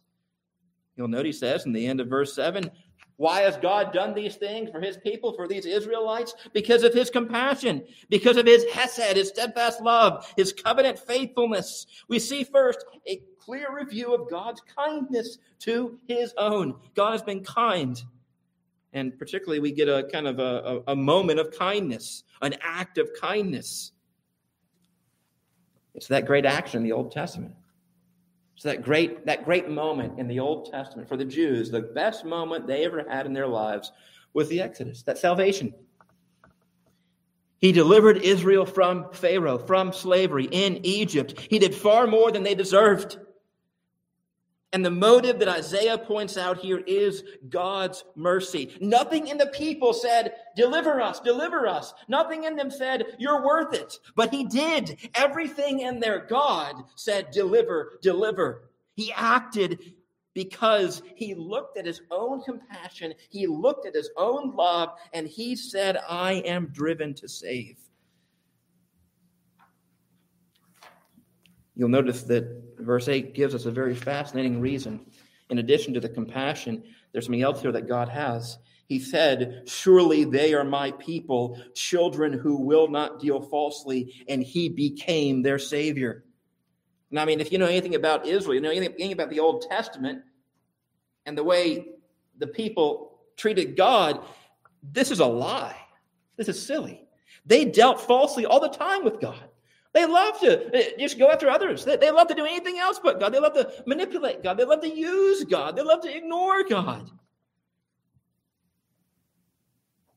You'll 0.95 1.09
note 1.09 1.25
he 1.25 1.31
says 1.31 1.65
in 1.65 1.73
the 1.73 1.85
end 1.85 1.99
of 1.99 2.07
verse 2.07 2.33
7 2.33 2.71
why 3.19 3.41
has 3.41 3.57
God 3.57 3.91
done 3.91 4.13
these 4.13 4.37
things 4.37 4.69
for 4.69 4.79
his 4.79 4.95
people, 4.95 5.33
for 5.33 5.45
these 5.45 5.65
Israelites? 5.65 6.33
Because 6.53 6.83
of 6.83 6.93
his 6.93 7.09
compassion, 7.09 7.83
because 8.09 8.37
of 8.37 8.45
his 8.45 8.63
hesed, 8.71 9.17
his 9.17 9.27
steadfast 9.27 9.81
love, 9.81 10.25
his 10.37 10.53
covenant 10.53 10.97
faithfulness. 10.97 11.85
We 12.07 12.17
see 12.17 12.45
first 12.45 12.85
a 13.05 13.21
clear 13.37 13.75
review 13.75 14.15
of 14.15 14.29
God's 14.29 14.61
kindness 14.73 15.37
to 15.59 15.99
his 16.07 16.33
own. 16.37 16.75
God 16.95 17.11
has 17.11 17.21
been 17.21 17.43
kind. 17.43 18.01
And 18.93 19.19
particularly, 19.19 19.59
we 19.59 19.73
get 19.73 19.89
a 19.89 20.07
kind 20.09 20.25
of 20.25 20.39
a, 20.39 20.81
a, 20.87 20.93
a 20.93 20.95
moment 20.95 21.41
of 21.41 21.51
kindness, 21.51 22.23
an 22.41 22.55
act 22.61 22.97
of 22.97 23.09
kindness. 23.19 23.91
It's 25.93 26.07
that 26.07 26.25
great 26.25 26.45
action 26.45 26.77
in 26.77 26.83
the 26.85 26.93
Old 26.93 27.11
Testament. 27.11 27.53
It's 28.59 28.65
that 28.65 28.83
great, 28.83 29.25
that 29.25 29.45
great 29.45 29.69
moment 29.69 30.19
in 30.19 30.27
the 30.27 30.41
Old 30.41 30.69
Testament 30.69 31.07
for 31.07 31.15
the 31.15 31.23
Jews, 31.23 31.71
the 31.71 31.79
best 31.79 32.25
moment 32.25 32.67
they 32.67 32.83
ever 32.83 33.05
had 33.09 33.25
in 33.25 33.31
their 33.31 33.47
lives 33.47 33.93
was 34.33 34.49
the 34.49 34.59
Exodus, 34.59 35.01
that 35.03 35.17
salvation. 35.17 35.73
He 37.59 37.71
delivered 37.71 38.17
Israel 38.17 38.65
from 38.65 39.13
Pharaoh, 39.13 39.59
from 39.59 39.93
slavery 39.93 40.49
in 40.51 40.85
Egypt. 40.85 41.39
He 41.39 41.57
did 41.57 41.73
far 41.73 42.05
more 42.05 42.33
than 42.33 42.43
they 42.43 42.53
deserved. 42.53 43.17
And 44.71 44.85
the 44.85 44.91
motive 44.91 45.39
that 45.39 45.47
Isaiah 45.47 45.97
points 45.97 46.37
out 46.37 46.59
here 46.59 46.83
is 46.85 47.23
God's 47.49 48.03
mercy. 48.15 48.77
Nothing 48.79 49.27
in 49.27 49.37
the 49.37 49.47
people 49.47 49.93
said, 49.93 50.33
Deliver 50.55 51.01
us, 51.01 51.19
deliver 51.19 51.67
us. 51.67 51.93
Nothing 52.07 52.43
in 52.43 52.55
them 52.55 52.69
said, 52.69 53.15
You're 53.17 53.43
worth 53.43 53.73
it. 53.73 53.97
But 54.15 54.31
he 54.31 54.45
did. 54.45 55.09
Everything 55.15 55.79
in 55.79 55.99
their 55.99 56.19
God 56.19 56.83
said, 56.95 57.31
Deliver, 57.31 57.97
deliver. 58.03 58.69
He 58.95 59.11
acted 59.13 59.93
because 60.35 61.01
he 61.15 61.33
looked 61.33 61.77
at 61.77 61.85
his 61.85 62.01
own 62.11 62.41
compassion, 62.43 63.13
he 63.29 63.47
looked 63.47 63.87
at 63.87 63.95
his 63.95 64.11
own 64.15 64.55
love, 64.55 64.89
and 65.13 65.27
he 65.27 65.55
said, 65.55 65.97
I 66.07 66.33
am 66.33 66.67
driven 66.67 67.15
to 67.15 67.27
save. 67.27 67.77
You'll 71.79 71.87
notice 71.87 72.23
that 72.23 72.45
verse 72.77 73.07
8 73.07 73.33
gives 73.33 73.55
us 73.55 73.63
a 73.63 73.71
very 73.71 73.95
fascinating 73.95 74.59
reason. 74.59 74.99
In 75.49 75.59
addition 75.59 75.93
to 75.93 76.01
the 76.01 76.09
compassion, 76.09 76.83
there's 77.13 77.23
something 77.23 77.41
else 77.41 77.61
here 77.61 77.71
that 77.71 77.87
God 77.87 78.09
has. 78.09 78.57
He 78.87 78.99
said, 78.99 79.63
Surely 79.65 80.25
they 80.25 80.53
are 80.53 80.65
my 80.65 80.91
people, 80.91 81.57
children 81.73 82.33
who 82.33 82.57
will 82.57 82.89
not 82.89 83.21
deal 83.21 83.39
falsely, 83.39 84.25
and 84.27 84.43
he 84.43 84.67
became 84.67 85.41
their 85.41 85.57
Savior. 85.57 86.25
Now, 87.11 87.21
I 87.21 87.25
mean, 87.25 87.39
if 87.39 87.49
you 87.49 87.57
know 87.57 87.65
anything 87.65 87.95
about 87.95 88.27
Israel, 88.27 88.55
you 88.55 88.61
know 88.61 88.71
anything 88.71 89.13
about 89.13 89.29
the 89.29 89.39
Old 89.39 89.61
Testament 89.61 90.23
and 91.25 91.37
the 91.37 91.45
way 91.45 91.85
the 92.39 92.47
people 92.47 93.21
treated 93.37 93.77
God, 93.77 94.21
this 94.83 95.11
is 95.11 95.21
a 95.21 95.25
lie. 95.25 95.77
This 96.35 96.49
is 96.49 96.61
silly. 96.61 97.07
They 97.45 97.63
dealt 97.63 98.01
falsely 98.01 98.45
all 98.45 98.59
the 98.59 98.67
time 98.67 99.05
with 99.05 99.21
God. 99.21 99.49
They 99.93 100.05
love 100.05 100.39
to 100.41 100.75
eh, 100.75 100.91
just 100.99 101.17
go 101.17 101.29
after 101.29 101.49
others. 101.49 101.83
They, 101.83 101.97
they 101.97 102.11
love 102.11 102.27
to 102.27 102.35
do 102.35 102.45
anything 102.45 102.77
else 102.77 102.99
but 103.03 103.19
God. 103.19 103.33
They 103.33 103.39
love 103.39 103.53
to 103.53 103.71
manipulate 103.87 104.43
God. 104.43 104.57
They 104.57 104.65
love 104.65 104.81
to 104.81 104.89
use 104.89 105.43
God. 105.45 105.75
They 105.75 105.81
love 105.81 106.01
to 106.01 106.15
ignore 106.15 106.63
God. 106.63 107.09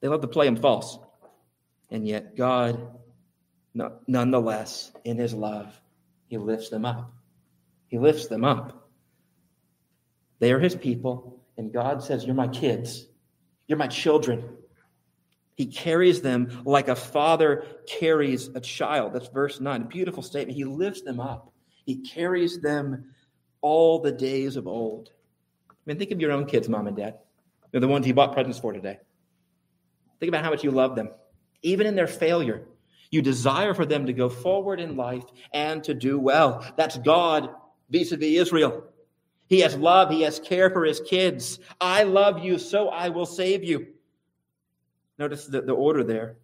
They 0.00 0.08
love 0.08 0.20
to 0.20 0.28
play 0.28 0.46
him 0.46 0.56
false. 0.56 0.98
And 1.90 2.06
yet, 2.06 2.36
God, 2.36 2.98
nonetheless, 4.06 4.90
in 5.04 5.16
his 5.16 5.32
love, 5.32 5.80
he 6.26 6.38
lifts 6.38 6.70
them 6.70 6.84
up. 6.84 7.12
He 7.86 7.98
lifts 7.98 8.26
them 8.26 8.44
up. 8.44 8.88
They 10.38 10.52
are 10.52 10.58
his 10.58 10.74
people, 10.74 11.40
and 11.56 11.72
God 11.72 12.02
says, 12.02 12.24
You're 12.24 12.34
my 12.34 12.48
kids. 12.48 13.06
You're 13.68 13.78
my 13.78 13.86
children. 13.86 14.56
He 15.54 15.66
carries 15.66 16.22
them 16.22 16.62
like 16.64 16.88
a 16.88 16.96
father 16.96 17.66
carries 17.86 18.48
a 18.54 18.60
child. 18.60 19.12
That's 19.12 19.28
verse 19.28 19.60
9. 19.60 19.82
A 19.82 19.84
beautiful 19.84 20.22
statement. 20.22 20.56
He 20.56 20.64
lifts 20.64 21.02
them 21.02 21.20
up, 21.20 21.52
He 21.84 21.96
carries 21.96 22.60
them 22.60 23.12
all 23.60 24.00
the 24.00 24.12
days 24.12 24.56
of 24.56 24.66
old. 24.66 25.10
I 25.70 25.74
mean, 25.86 25.98
think 25.98 26.10
of 26.10 26.20
your 26.20 26.32
own 26.32 26.46
kids, 26.46 26.68
mom 26.68 26.86
and 26.86 26.96
dad. 26.96 27.18
They're 27.70 27.80
the 27.80 27.88
ones 27.88 28.06
you 28.06 28.14
bought 28.14 28.32
presents 28.32 28.58
for 28.58 28.72
today. 28.72 28.98
Think 30.20 30.28
about 30.28 30.44
how 30.44 30.50
much 30.50 30.62
you 30.62 30.70
love 30.70 30.94
them. 30.94 31.10
Even 31.62 31.86
in 31.86 31.96
their 31.96 32.06
failure, 32.06 32.66
you 33.10 33.22
desire 33.22 33.74
for 33.74 33.86
them 33.86 34.06
to 34.06 34.12
go 34.12 34.28
forward 34.28 34.80
in 34.80 34.96
life 34.96 35.24
and 35.52 35.82
to 35.84 35.94
do 35.94 36.18
well. 36.18 36.64
That's 36.76 36.98
God 36.98 37.50
vis 37.90 38.12
a 38.12 38.16
vis 38.16 38.40
Israel. 38.40 38.84
He 39.48 39.60
has 39.60 39.76
love, 39.76 40.10
He 40.10 40.22
has 40.22 40.38
care 40.40 40.70
for 40.70 40.84
His 40.84 41.00
kids. 41.00 41.58
I 41.80 42.04
love 42.04 42.44
you, 42.44 42.58
so 42.58 42.88
I 42.88 43.08
will 43.08 43.26
save 43.26 43.64
you. 43.64 43.88
Notice 45.18 45.46
the, 45.46 45.62
the 45.62 45.72
order 45.72 46.02
there, 46.04 46.36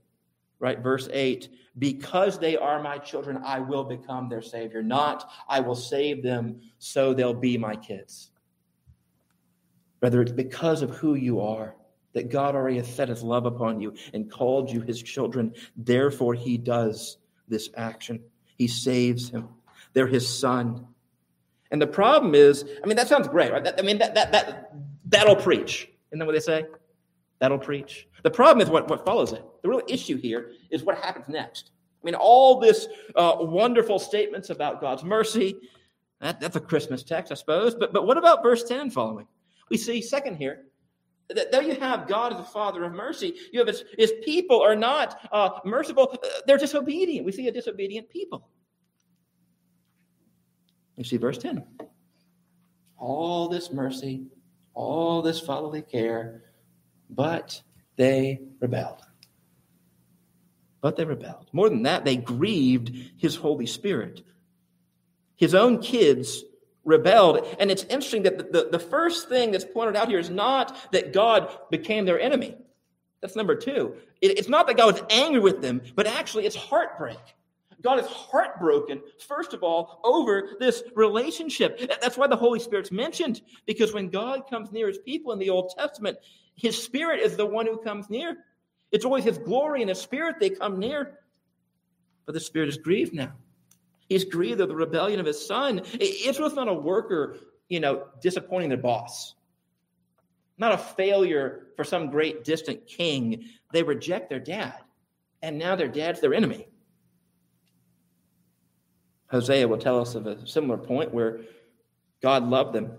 right? 0.59 0.79
Verse 0.81 1.09
8 1.13 1.49
Because 1.79 2.39
they 2.39 2.57
are 2.57 2.83
my 2.83 2.99
children, 2.99 3.41
I 3.45 3.61
will 3.61 3.85
become 3.85 4.29
their 4.29 4.43
Savior. 4.43 4.83
Not, 4.83 5.31
I 5.49 5.61
will 5.61 5.77
save 5.77 6.23
them 6.23 6.61
so 6.79 7.15
they'll 7.15 7.35
be 7.35 7.59
my 7.59 7.77
kids. 7.77 8.31
Rather, 10.01 10.23
it's 10.23 10.33
because 10.33 10.83
of 10.83 10.91
who 10.91 11.15
you 11.15 11.41
are 11.41 11.75
that 12.13 12.31
God 12.31 12.55
already 12.55 12.77
has 12.79 12.93
set 12.93 13.09
his 13.09 13.23
love 13.23 13.47
upon 13.47 13.81
you 13.81 13.95
and 14.15 14.31
called 14.31 14.71
you 14.71 14.81
his 14.81 15.03
children. 15.03 15.55
Therefore, 15.77 16.35
he 16.35 16.57
does 16.57 17.19
this 17.49 17.71
action. 17.77 18.21
He 18.57 18.67
saves 18.67 19.29
him. 19.29 19.49
They're 19.93 20.07
his 20.07 20.29
son. 20.29 20.87
And 21.71 21.81
the 21.81 21.87
problem 21.87 22.35
is, 22.35 22.65
I 22.83 22.87
mean, 22.87 22.97
that 22.97 23.09
sounds 23.09 23.29
great, 23.29 23.53
right? 23.53 23.63
That, 23.63 23.79
I 23.79 23.83
mean, 23.83 23.99
that, 23.99 24.15
that, 24.15 24.33
that, 24.33 24.73
that'll 25.07 25.37
preach. 25.37 25.89
Isn't 26.11 26.19
that 26.19 26.27
what 26.27 26.33
they 26.33 26.41
say? 26.41 26.65
That'll 27.41 27.59
preach. 27.59 28.08
The 28.23 28.31
problem 28.31 28.61
is 28.61 28.71
what, 28.71 28.89
what 28.89 29.05
follows 29.05 29.33
it. 29.33 29.45
The 29.63 29.69
real 29.69 29.83
issue 29.89 30.17
here 30.17 30.53
is 30.71 30.83
what 30.83 30.99
happens 30.99 31.29
next. 31.29 31.71
I 32.03 32.07
mean, 32.07 32.15
all 32.15 32.59
this 32.59 32.89
uh, 33.17 33.37
wonderful 33.41 33.99
statements 33.99 34.51
about 34.51 34.81
God's 34.81 35.05
mercy, 35.05 35.57
that, 36.21 36.41
that's 36.41 36.57
a 36.57 36.61
Christmas 36.61 37.03
text, 37.03 37.33
I 37.33 37.35
suppose. 37.35 37.75
But, 37.75 37.93
but 37.93 38.07
what 38.07 38.17
about 38.17 38.43
verse 38.43 38.65
10 38.65 38.91
following? 38.91 39.27
We 39.71 39.77
see, 39.77 40.01
second 40.01 40.37
here, 40.37 40.65
that 41.29 41.53
though 41.53 41.61
you 41.61 41.75
have 41.75 42.09
God 42.09 42.33
as 42.33 42.39
the 42.39 42.45
Father 42.45 42.85
of 42.85 42.93
mercy, 42.93 43.35
you 43.53 43.59
have 43.59 43.69
his, 43.69 43.85
his 43.99 44.13
people 44.25 44.61
are 44.61 44.77
not 44.77 45.29
uh, 45.33 45.51
merciful, 45.65 46.11
uh, 46.13 46.29
they're 46.47 46.59
disobedient. 46.59 47.27
We 47.27 47.33
see 47.33 47.49
a 47.49 47.53
disobedient 47.53 48.09
people. 48.09 48.49
You 50.97 51.05
see 51.05 51.17
verse 51.17 51.39
10. 51.39 51.65
All 52.97 53.49
this 53.49 53.73
mercy, 53.73 54.27
all 54.75 55.23
this 55.23 55.39
fatherly 55.39 55.83
care, 55.83 56.43
but 57.11 57.61
they 57.99 58.41
rebelled. 58.61 59.03
But 60.81 60.97
they 60.97 61.05
rebelled. 61.05 61.49
More 61.53 61.69
than 61.69 61.83
that, 61.83 62.05
they 62.05 62.17
grieved 62.17 62.93
his 63.19 63.37
Holy 63.37 63.67
Spirit. 63.67 64.23
His 65.37 65.55
own 65.55 65.83
kids 65.83 66.45
rebelled. 66.85 67.45
And 67.59 67.71
it's 67.71 67.83
interesting 67.85 68.23
that 68.23 68.39
the, 68.39 68.45
the, 68.45 68.69
the, 68.73 68.79
first 68.79 69.29
thing 69.29 69.51
that's 69.51 69.65
pointed 69.65 69.97
out 69.97 70.09
here 70.09 70.19
is 70.19 70.31
not 70.31 70.93
that 70.93 71.13
God 71.13 71.51
became 71.71 72.07
their 72.07 72.21
enemy. 72.21 72.57
That's 73.21 73.37
number 73.37 73.57
two. 73.57 73.97
It, 74.21 74.39
it's 74.39 74.49
not 74.49 74.69
that 74.69 74.77
God 74.77 74.95
was 74.95 75.03
angry 75.11 75.41
with 75.41 75.61
them, 75.61 75.83
but 75.97 76.07
actually 76.07 76.47
it's 76.47 76.57
heartbreak. 76.57 77.19
God 77.83 78.01
is 78.01 78.07
heartbroken, 78.07 79.01
first 79.27 79.55
of 79.55 79.63
all, 79.63 80.01
over 80.05 80.57
this 80.59 80.83
relationship. 80.95 81.81
That's 82.01 82.17
why 82.17 82.27
the 82.27 82.37
Holy 82.37 82.59
Spirit's 82.59 82.91
mentioned, 82.91 83.41
because 83.67 83.93
when 83.93 84.09
God 84.09 84.49
comes 84.51 84.73
near 84.73 84.89
his 84.89 84.99
people 84.99 85.33
in 85.33 85.39
the 85.39 85.51
Old 85.51 85.73
Testament, 85.77 86.19
his 86.57 86.81
spirit 86.83 87.21
is 87.21 87.37
the 87.37 87.47
one 87.47 87.67
who 87.67 87.79
comes 87.79 88.11
near. 88.11 88.39
It's 88.91 89.05
always 89.05 89.25
his 89.25 89.39
glory 89.39 89.83
and 89.83 89.89
his 89.89 90.01
spirit 90.01 90.37
they 90.41 90.51
come 90.51 90.81
near. 90.81 91.21
But 92.27 92.33
the 92.33 92.41
spirit 92.41 92.69
is 92.69 92.79
grieved 92.79 93.15
now. 93.15 93.33
He's 94.09 94.25
grieved 94.25 94.61
of 94.61 94.69
the 94.69 94.75
rebellion 94.75 95.21
of 95.21 95.27
his 95.27 95.47
son. 95.47 95.83
Israel's 96.01 96.55
not 96.55 96.69
a 96.69 96.75
worker, 96.75 97.37
you 97.69 97.79
know, 97.79 98.07
disappointing 98.21 98.71
their 98.71 98.79
boss. 98.79 99.35
Not 100.57 100.73
a 100.73 100.79
failure 100.79 101.69
for 101.77 101.85
some 101.85 102.11
great 102.11 102.43
distant 102.43 102.87
king. 102.87 103.45
They 103.73 103.83
reject 103.83 104.31
their 104.31 104.41
dad. 104.41 104.75
And 105.43 105.59
now 105.59 105.77
their 105.77 105.89
dad's 105.89 106.21
their 106.21 106.35
enemy. 106.35 106.67
Hosea 109.31 109.69
will 109.69 109.79
tell 109.79 110.01
us 110.01 110.15
of 110.15 110.27
a 110.27 110.47
similar 110.47 110.79
point 110.79 111.13
where 111.13 111.41
God 112.23 112.49
loved 112.49 112.75
them, 112.75 112.93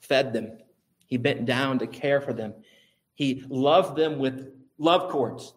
fed 0.00 0.32
them, 0.32 0.58
he 1.10 1.16
bent 1.16 1.44
down 1.44 1.80
to 1.80 1.88
care 1.88 2.20
for 2.20 2.32
them. 2.32 2.54
He 3.14 3.44
loved 3.48 3.96
them 3.96 4.18
with 4.20 4.52
love 4.78 5.10
cords. 5.10 5.52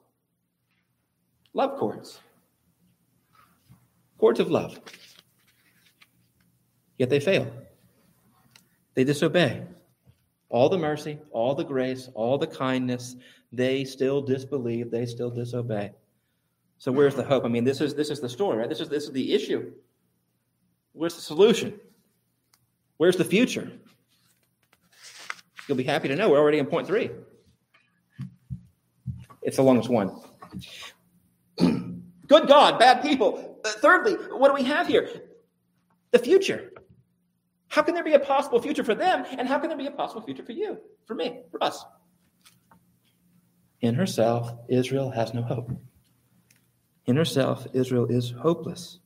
Love 1.54 1.78
cords. 1.78 2.20
Cords 4.18 4.40
of 4.40 4.50
love. 4.50 4.80
Yet 6.98 7.12
they 7.12 7.20
fail. 7.20 7.52
They 8.96 9.04
disobey. 9.04 9.64
All 10.50 10.70
the 10.70 10.78
mercy, 10.78 11.20
all 11.32 11.54
the 11.54 11.64
grace, 11.64 12.10
all 12.16 12.40
the 12.40 12.48
kindness, 12.48 13.16
they 13.52 13.86
still 13.86 14.22
disbelieve, 14.22 14.90
they 14.90 15.06
still 15.06 15.30
disobey. 15.30 15.92
So 16.84 16.92
where's 16.92 17.16
the 17.16 17.24
hope? 17.24 17.46
I 17.46 17.48
mean, 17.48 17.64
this 17.64 17.80
is 17.80 17.96
this 17.96 18.10
is 18.10 18.20
the 18.20 18.28
story, 18.28 18.58
right? 18.58 18.68
This 18.68 18.82
is 18.82 18.90
this 18.90 19.06
is 19.06 19.12
the 19.14 19.34
issue. 19.34 19.72
Where's 20.92 21.16
the 21.16 21.22
solution? 21.22 21.80
Where's 22.98 23.16
the 23.16 23.24
future? 23.24 23.72
You'll 25.66 25.78
be 25.78 25.86
happy 25.86 26.10
to 26.10 26.16
know 26.18 26.30
we're 26.30 26.40
already 26.40 26.58
in 26.58 26.66
point 26.66 26.86
three. 26.86 27.10
It's 29.44 29.56
the 29.56 29.64
longest 29.64 29.90
one. 29.90 30.24
Good 31.58 32.48
God, 32.50 32.78
bad 32.80 33.02
people. 33.02 33.62
Uh, 33.64 33.70
thirdly, 33.70 34.16
what 34.16 34.50
do 34.50 34.54
we 34.54 34.68
have 34.68 34.86
here? 34.86 35.10
The 36.12 36.20
future. 36.20 36.74
How 37.70 37.82
can 37.82 37.94
there 37.96 38.04
be 38.04 38.16
a 38.16 38.20
possible 38.20 38.62
future 38.62 38.84
for 38.84 38.94
them? 38.94 39.24
And 39.38 39.48
how 39.48 39.58
can 39.58 39.70
there 39.70 39.78
be 39.78 39.88
a 39.88 39.92
possible 39.92 40.22
future 40.22 40.44
for 40.44 40.52
you, 40.52 40.80
for 41.06 41.16
me, 41.16 41.44
for 41.50 41.64
us? 41.64 41.86
In 43.80 43.96
herself, 43.96 44.52
Israel 44.68 45.10
has 45.12 45.34
no 45.34 45.44
hope. 45.44 45.72
In 47.06 47.16
herself, 47.18 47.68
Israel 47.74 48.06
is 48.06 48.32
hopeless. 48.32 49.00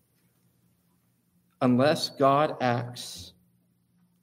Unless 1.62 2.10
God 2.10 2.56
acts, 2.62 3.34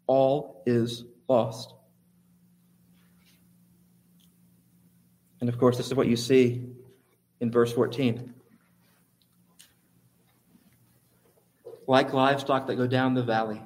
all 0.07 0.63
is 0.67 1.05
lost. 1.29 1.75
And 5.41 5.49
of 5.49 5.59
course, 5.59 5.77
this 5.77 5.87
is 5.87 5.95
what 5.95 6.07
you 6.07 6.17
see 6.17 6.63
in 7.41 7.51
verse 7.51 7.73
14. 7.73 8.33
Like 11.87 12.13
livestock 12.13 12.67
that 12.69 12.77
go 12.77 12.87
down 12.87 13.15
the 13.15 13.23
valley, 13.23 13.61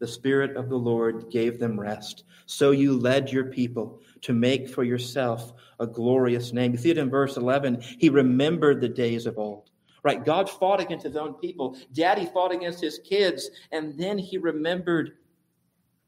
the 0.00 0.08
Spirit 0.08 0.56
of 0.56 0.68
the 0.68 0.76
Lord 0.76 1.30
gave 1.30 1.60
them 1.60 1.78
rest. 1.78 2.24
So 2.46 2.72
you 2.72 2.98
led 2.98 3.30
your 3.30 3.44
people 3.44 4.00
to 4.22 4.32
make 4.32 4.68
for 4.68 4.82
yourself 4.82 5.52
a 5.78 5.86
glorious 5.86 6.52
name. 6.52 6.72
You 6.72 6.78
see 6.78 6.90
it 6.90 6.98
in 6.98 7.08
verse 7.08 7.36
11. 7.36 7.80
He 7.80 8.08
remembered 8.08 8.80
the 8.80 8.88
days 8.88 9.26
of 9.26 9.38
old. 9.38 9.70
Right? 10.02 10.24
God 10.24 10.48
fought 10.48 10.80
against 10.80 11.04
his 11.04 11.16
own 11.16 11.34
people. 11.34 11.76
Daddy 11.92 12.24
fought 12.24 12.52
against 12.52 12.80
his 12.80 12.98
kids. 12.98 13.50
And 13.70 13.96
then 13.98 14.18
he 14.18 14.38
remembered 14.38 15.12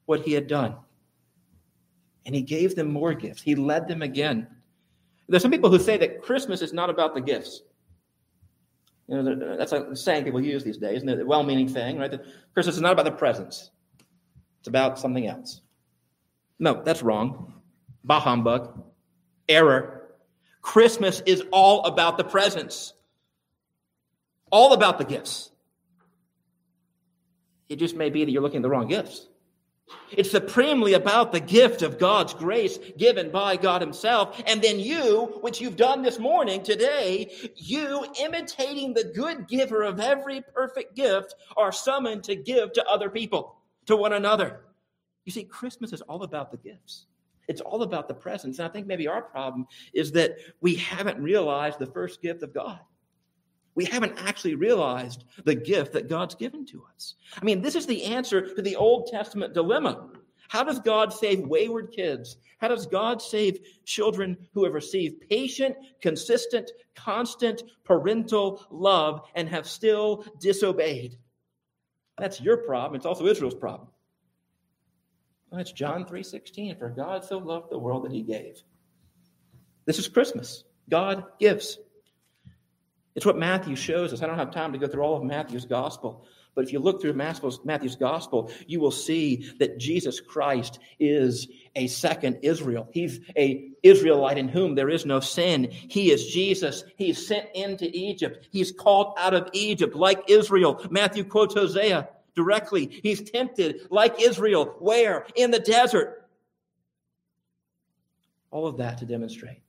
what 0.07 0.23
he 0.23 0.33
had 0.33 0.47
done. 0.47 0.75
And 2.25 2.35
he 2.35 2.43
gave 2.43 2.75
them 2.75 2.91
more 2.91 3.13
gifts. 3.13 3.43
He 3.43 3.55
led 3.55 3.87
them 3.87 4.01
again. 4.01 4.47
There's 5.29 5.43
some 5.43 5.51
people 5.51 5.71
who 5.71 5.79
say 5.79 5.99
that 5.99 6.23
Christmas 6.23 6.63
is 6.63 6.73
not 6.73 6.89
about 6.89 7.15
the 7.15 7.21
gifts. 7.21 7.63
You 9.09 9.23
know, 9.23 9.57
that's 9.57 9.73
a 9.73 9.95
saying 9.95 10.25
people 10.25 10.41
use 10.41 10.65
these 10.65 10.79
days, 10.79 11.03
and 11.03 11.11
a 11.11 11.27
well-meaning 11.27 11.69
thing, 11.69 11.99
right? 11.99 12.11
That 12.11 12.25
Christmas 12.55 12.77
is 12.77 12.81
not 12.81 12.93
about 12.93 13.05
the 13.05 13.13
presents. 13.13 13.71
It's 14.63 14.69
about 14.69 14.97
something 14.97 15.27
else. 15.27 15.61
No, 16.61 16.85
that's 16.85 17.03
wrong. 17.03 17.53
Bah 18.05 18.21
humbug. 18.21 18.81
Error. 19.49 20.15
Christmas 20.61 21.21
is 21.27 21.43
all 21.51 21.85
about 21.85 22.17
the 22.17 22.23
presents, 22.23 22.93
all 24.53 24.73
about 24.73 24.99
the 24.99 25.05
gifts. 25.05 25.51
It 27.69 27.81
just 27.81 27.97
may 27.97 28.09
be 28.09 28.25
that 28.25 28.31
you're 28.31 28.41
looking 28.41 28.59
at 28.59 28.63
the 28.63 28.69
wrong 28.69 28.87
gifts. 28.87 29.27
It's 30.13 30.31
supremely 30.31 30.95
about 30.95 31.33
the 31.33 31.41
gift 31.41 31.83
of 31.83 31.99
God's 31.99 32.33
grace 32.33 32.79
given 32.97 33.33
by 33.33 33.57
God 33.57 33.81
Himself. 33.81 34.41
And 34.47 34.63
then 34.63 34.79
you, 34.79 35.41
which 35.41 35.61
you've 35.61 35.77
done 35.77 36.03
this 36.03 36.21
morning, 36.21 36.63
today, 36.63 37.33
you, 37.57 38.07
imitating 38.23 38.95
the 38.95 39.11
good 39.13 39.49
giver 39.49 39.83
of 39.83 39.99
every 39.99 40.41
perfect 40.55 40.95
gift, 40.95 41.35
are 41.57 41.73
summoned 41.73 42.23
to 42.25 42.37
give 42.37 42.73
to 42.75 42.87
other 42.87 43.11
people, 43.11 43.57
to 43.87 43.97
one 43.97 44.13
another. 44.13 44.61
You 45.25 45.33
see, 45.33 45.45
Christmas 45.45 45.93
is 45.93 46.03
all 46.03 46.23
about 46.23 46.51
the 46.51 46.57
gifts. 46.57 47.07
It's 47.49 47.61
all 47.61 47.83
about 47.83 48.09
the 48.09 48.15
presents. 48.15 48.59
And 48.59 48.69
I 48.69 48.73
think 48.73 48.87
maybe 48.87 49.09
our 49.09 49.23
problem 49.23 49.67
is 49.93 50.13
that 50.13 50.37
we 50.61 50.75
haven't 50.77 51.23
realized 51.23 51.79
the 51.79 51.87
first 51.87 52.23
gift 52.23 52.43
of 52.43 52.55
God. 52.55 52.81
We 53.75 53.85
haven't 53.85 54.19
actually 54.19 54.55
realized 54.55 55.25
the 55.45 55.55
gift 55.55 55.93
that 55.93 56.09
God's 56.09 56.35
given 56.35 56.67
to 56.67 56.85
us. 56.95 57.15
I 57.41 57.45
mean, 57.45 57.63
this 57.63 57.75
is 57.75 57.87
the 57.87 58.05
answer 58.05 58.55
to 58.55 58.63
the 58.63 58.77
Old 58.77 59.09
Testament 59.11 59.55
dilemma. 59.55 60.11
How 60.49 60.63
does 60.63 60.81
God 60.81 61.13
save 61.13 61.41
wayward 61.41 61.93
kids? 61.93 62.37
How 62.59 62.69
does 62.69 62.87
God 62.87 63.23
save 63.23 63.61
children 63.87 64.37
who 64.53 64.65
have 64.65 64.75
received 64.75 65.27
patient, 65.29 65.75
consistent, 66.03 66.71
constant 66.95 67.63
parental 67.85 68.67
love 68.71 69.23
and 69.35 69.49
have 69.49 69.67
still 69.67 70.27
disobeyed? 70.39 71.17
That's 72.23 72.41
your 72.41 72.59
problem. 72.59 72.95
It's 72.95 73.05
also 73.05 73.27
Israel's 73.27 73.57
problem. 73.57 73.89
Well, 75.51 75.65
John 75.65 76.07
3:16. 76.07 76.77
For 76.79 76.89
God 76.89 77.25
so 77.25 77.39
loved 77.39 77.69
the 77.69 77.81
world 77.81 78.05
that 78.05 78.13
he 78.13 78.23
gave. 78.23 78.63
This 79.87 79.99
is 79.99 80.07
Christmas. 80.07 80.63
God 80.89 81.25
gives. 81.41 81.81
It's 83.17 83.27
what 83.27 83.37
Matthew 83.37 83.75
shows 83.75 84.13
us. 84.13 84.23
I 84.23 84.29
don't 84.29 84.39
have 84.39 84.53
time 84.53 84.73
to 84.73 84.79
go 84.79 84.87
through 84.87 85.03
all 85.03 85.17
of 85.17 85.25
Matthew's 85.25 85.65
gospel, 85.65 86.25
but 86.55 86.65
if 86.65 86.73
you 86.73 86.79
look 86.79 87.03
through 87.03 87.15
Matthew's 87.15 87.97
gospel, 87.97 88.53
you 88.69 88.79
will 88.79 88.93
see 88.93 89.51
that 89.59 89.79
Jesus 89.79 90.21
Christ 90.21 90.79
is 91.01 91.49
a 91.75 91.89
second 91.89 92.39
Israel. 92.43 92.89
He's 92.93 93.19
a 93.37 93.73
Israelite 93.83 94.39
in 94.39 94.47
whom 94.47 94.77
there 94.77 94.89
is 94.91 95.05
no 95.05 95.19
sin. 95.19 95.71
He 95.73 96.13
is 96.13 96.29
Jesus. 96.29 96.85
He's 96.97 97.27
sent 97.27 97.49
into 97.53 97.91
Egypt. 97.93 98.49
He's 98.53 98.71
called 98.71 99.15
out 99.19 99.35
of 99.35 99.49
Egypt 99.53 99.97
like 99.97 100.31
Israel. 100.31 100.87
Matthew 100.89 101.25
quotes 101.25 101.55
Hosea 101.55 102.09
directly. 102.35 102.87
He's 103.03 103.31
tempted 103.31 103.89
like 103.91 104.21
Israel. 104.21 104.77
Where? 104.79 105.27
In 105.37 105.51
the 105.51 105.61
desert. 105.61 106.29
All 108.51 108.67
of 108.67 108.77
that 108.79 108.99
to 108.99 109.07
demonstrate 109.07 109.63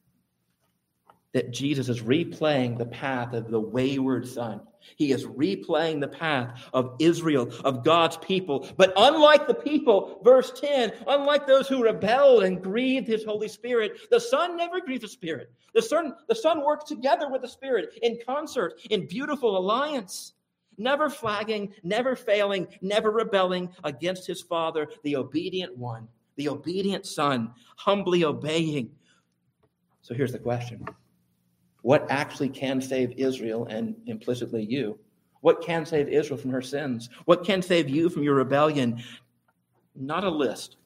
that 1.33 1.51
Jesus 1.51 1.89
is 1.89 2.01
replaying 2.01 2.77
the 2.77 2.85
path 2.85 3.33
of 3.33 3.49
the 3.49 3.59
wayward 3.59 4.27
son. 4.27 4.61
He 4.97 5.11
is 5.11 5.25
replaying 5.25 6.01
the 6.01 6.07
path 6.07 6.69
of 6.73 6.95
Israel, 6.99 7.51
of 7.63 7.83
God's 7.83 8.17
people. 8.17 8.67
But 8.77 8.93
unlike 8.95 9.47
the 9.47 9.53
people, 9.53 10.19
verse 10.23 10.51
10, 10.59 10.93
unlike 11.07 11.47
those 11.47 11.67
who 11.67 11.83
rebelled 11.83 12.43
and 12.43 12.61
grieved 12.61 13.07
his 13.07 13.23
Holy 13.23 13.47
Spirit, 13.47 13.93
the 14.11 14.19
Son 14.19 14.57
never 14.57 14.81
grieved 14.81 15.03
the 15.03 15.07
Spirit. 15.07 15.51
The 15.73 15.81
Son, 15.81 16.13
the 16.27 16.35
Son 16.35 16.63
works 16.63 16.83
together 16.83 17.29
with 17.29 17.41
the 17.41 17.47
Spirit 17.47 17.97
in 18.03 18.19
concert, 18.25 18.73
in 18.89 19.07
beautiful 19.07 19.57
alliance, 19.57 20.33
never 20.77 21.09
flagging, 21.09 21.73
never 21.83 22.15
failing, 22.15 22.67
never 22.81 23.11
rebelling 23.11 23.69
against 23.83 24.27
his 24.27 24.41
Father, 24.41 24.87
the 25.03 25.15
obedient 25.15 25.77
one, 25.77 26.07
the 26.35 26.49
obedient 26.49 27.05
Son, 27.05 27.51
humbly 27.75 28.23
obeying. 28.23 28.91
So 30.01 30.13
here's 30.13 30.31
the 30.31 30.39
question 30.39 30.85
what 31.81 32.09
actually 32.09 32.49
can 32.49 32.81
save 32.81 33.11
Israel 33.17 33.65
and 33.65 33.95
implicitly 34.05 34.63
you? 34.63 34.97
What 35.41 35.61
can 35.61 35.85
save 35.85 36.07
Israel 36.07 36.37
from 36.37 36.51
her 36.51 36.61
sins? 36.61 37.09
What 37.25 37.43
can 37.43 37.61
save 37.61 37.89
you 37.89 38.09
from 38.09 38.23
your 38.23 38.35
rebellion? 38.35 39.03
Not 39.93 40.23
a 40.23 40.29
list. 40.29 40.77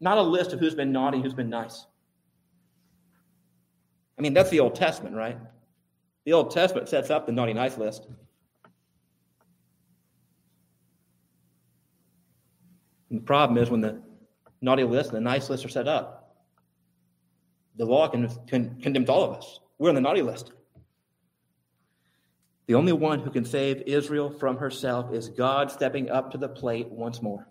Not 0.00 0.16
a 0.16 0.22
list 0.22 0.54
of 0.54 0.60
who's 0.60 0.74
been 0.74 0.90
naughty, 0.90 1.20
who's 1.20 1.34
been 1.34 1.50
nice. 1.50 1.84
I 4.18 4.22
mean, 4.22 4.32
that's 4.32 4.48
the 4.48 4.60
Old 4.60 4.74
Testament, 4.74 5.14
right? 5.14 5.38
The 6.30 6.36
Old 6.36 6.52
Testament 6.52 6.88
sets 6.88 7.10
up 7.10 7.26
the 7.26 7.32
naughty 7.32 7.54
nice 7.54 7.76
list. 7.76 8.06
And 13.10 13.18
the 13.18 13.24
problem 13.24 13.58
is 13.58 13.68
when 13.68 13.80
the 13.80 14.00
naughty 14.60 14.84
list 14.84 15.08
and 15.08 15.16
the 15.16 15.28
nice 15.28 15.50
list 15.50 15.64
are 15.64 15.68
set 15.68 15.88
up, 15.88 16.36
the 17.74 17.84
law 17.84 18.06
can, 18.06 18.28
condemns 18.46 19.08
all 19.08 19.24
of 19.24 19.38
us. 19.38 19.58
We're 19.76 19.88
on 19.88 19.96
the 19.96 20.00
naughty 20.00 20.22
list. 20.22 20.52
The 22.68 22.76
only 22.76 22.92
one 22.92 23.18
who 23.18 23.32
can 23.32 23.44
save 23.44 23.82
Israel 23.88 24.30
from 24.30 24.58
herself 24.58 25.12
is 25.12 25.30
God 25.30 25.72
stepping 25.72 26.10
up 26.10 26.30
to 26.30 26.38
the 26.38 26.48
plate 26.48 26.86
once 26.92 27.20
more. 27.20 27.48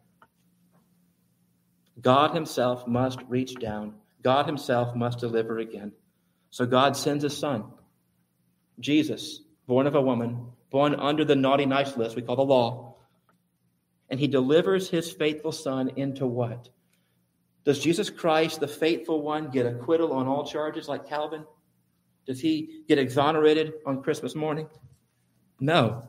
God 1.99 2.33
himself 2.33 2.87
must 2.87 3.19
reach 3.27 3.55
down. 3.55 3.95
God 4.21 4.45
himself 4.45 4.95
must 4.95 5.19
deliver 5.19 5.59
again. 5.59 5.91
So 6.49 6.65
God 6.65 6.95
sends 6.95 7.25
his 7.25 7.37
son, 7.37 7.73
Jesus, 8.79 9.41
born 9.67 9.87
of 9.87 9.95
a 9.95 10.01
woman, 10.01 10.45
born 10.69 10.95
under 10.95 11.25
the 11.25 11.35
naughty 11.35 11.65
nice 11.65 11.97
list 11.97 12.15
we 12.15 12.21
call 12.21 12.35
the 12.35 12.41
law. 12.43 12.95
And 14.09 14.19
he 14.19 14.27
delivers 14.27 14.89
his 14.89 15.11
faithful 15.11 15.51
son 15.51 15.91
into 15.95 16.25
what? 16.25 16.69
Does 17.65 17.79
Jesus 17.79 18.09
Christ, 18.09 18.59
the 18.59 18.67
faithful 18.67 19.21
one, 19.21 19.51
get 19.51 19.65
acquittal 19.65 20.13
on 20.13 20.27
all 20.27 20.45
charges 20.45 20.87
like 20.87 21.07
Calvin? 21.07 21.45
Does 22.25 22.39
he 22.39 22.83
get 22.87 22.97
exonerated 22.97 23.73
on 23.85 24.01
Christmas 24.01 24.35
morning? 24.35 24.67
No. 25.59 26.03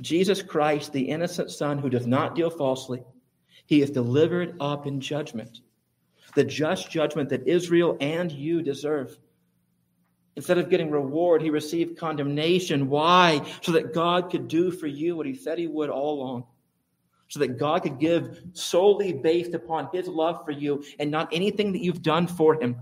Jesus 0.00 0.42
Christ, 0.42 0.92
the 0.92 1.02
innocent 1.02 1.50
Son 1.50 1.78
who 1.78 1.88
does 1.88 2.06
not 2.06 2.34
deal 2.34 2.50
falsely, 2.50 3.02
he 3.66 3.82
is 3.82 3.90
delivered 3.90 4.56
up 4.60 4.86
in 4.86 5.00
judgment, 5.00 5.60
the 6.34 6.44
just 6.44 6.90
judgment 6.90 7.28
that 7.30 7.46
Israel 7.46 7.96
and 8.00 8.30
you 8.30 8.62
deserve. 8.62 9.16
Instead 10.36 10.58
of 10.58 10.68
getting 10.68 10.90
reward, 10.90 11.40
he 11.40 11.50
received 11.50 11.96
condemnation. 11.96 12.88
Why? 12.88 13.40
So 13.62 13.72
that 13.72 13.94
God 13.94 14.30
could 14.30 14.48
do 14.48 14.70
for 14.70 14.86
you 14.86 15.16
what 15.16 15.26
he 15.26 15.34
said 15.34 15.58
he 15.58 15.68
would 15.68 15.90
all 15.90 16.20
along 16.20 16.44
so 17.28 17.40
that 17.40 17.58
God 17.58 17.82
could 17.82 17.98
give 17.98 18.42
solely 18.52 19.12
based 19.12 19.54
upon 19.54 19.88
his 19.92 20.06
love 20.06 20.44
for 20.44 20.52
you 20.52 20.84
and 21.00 21.10
not 21.10 21.28
anything 21.32 21.72
that 21.72 21.82
you've 21.82 22.02
done 22.02 22.26
for 22.26 22.60
him. 22.60 22.76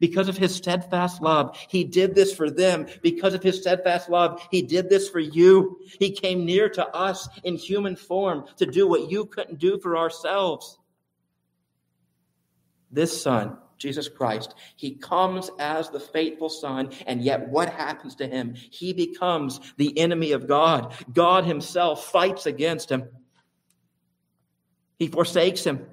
Because 0.00 0.28
of 0.28 0.36
his 0.36 0.54
steadfast 0.54 1.22
love, 1.22 1.56
he 1.68 1.84
did 1.84 2.14
this 2.14 2.34
for 2.34 2.50
them. 2.50 2.86
Because 3.02 3.34
of 3.34 3.42
his 3.42 3.60
steadfast 3.60 4.08
love, 4.08 4.46
he 4.50 4.62
did 4.62 4.88
this 4.88 5.08
for 5.08 5.20
you. 5.20 5.78
He 5.98 6.10
came 6.10 6.44
near 6.44 6.68
to 6.70 6.86
us 6.88 7.28
in 7.44 7.56
human 7.56 7.96
form 7.96 8.44
to 8.56 8.66
do 8.66 8.88
what 8.88 9.10
you 9.10 9.26
couldn't 9.26 9.58
do 9.58 9.78
for 9.78 9.96
ourselves. 9.96 10.78
This 12.90 13.20
Son, 13.22 13.58
Jesus 13.78 14.08
Christ, 14.08 14.54
he 14.76 14.96
comes 14.96 15.50
as 15.58 15.90
the 15.90 16.00
faithful 16.00 16.48
Son, 16.48 16.90
and 17.06 17.22
yet 17.22 17.48
what 17.48 17.68
happens 17.68 18.14
to 18.16 18.26
him? 18.26 18.54
He 18.54 18.92
becomes 18.92 19.60
the 19.76 19.98
enemy 19.98 20.32
of 20.32 20.48
God. 20.48 20.94
God 21.12 21.44
himself 21.44 22.10
fights 22.10 22.46
against 22.46 22.90
him. 22.90 23.08
He 24.98 25.08
forsakes 25.08 25.64
him. 25.64 25.86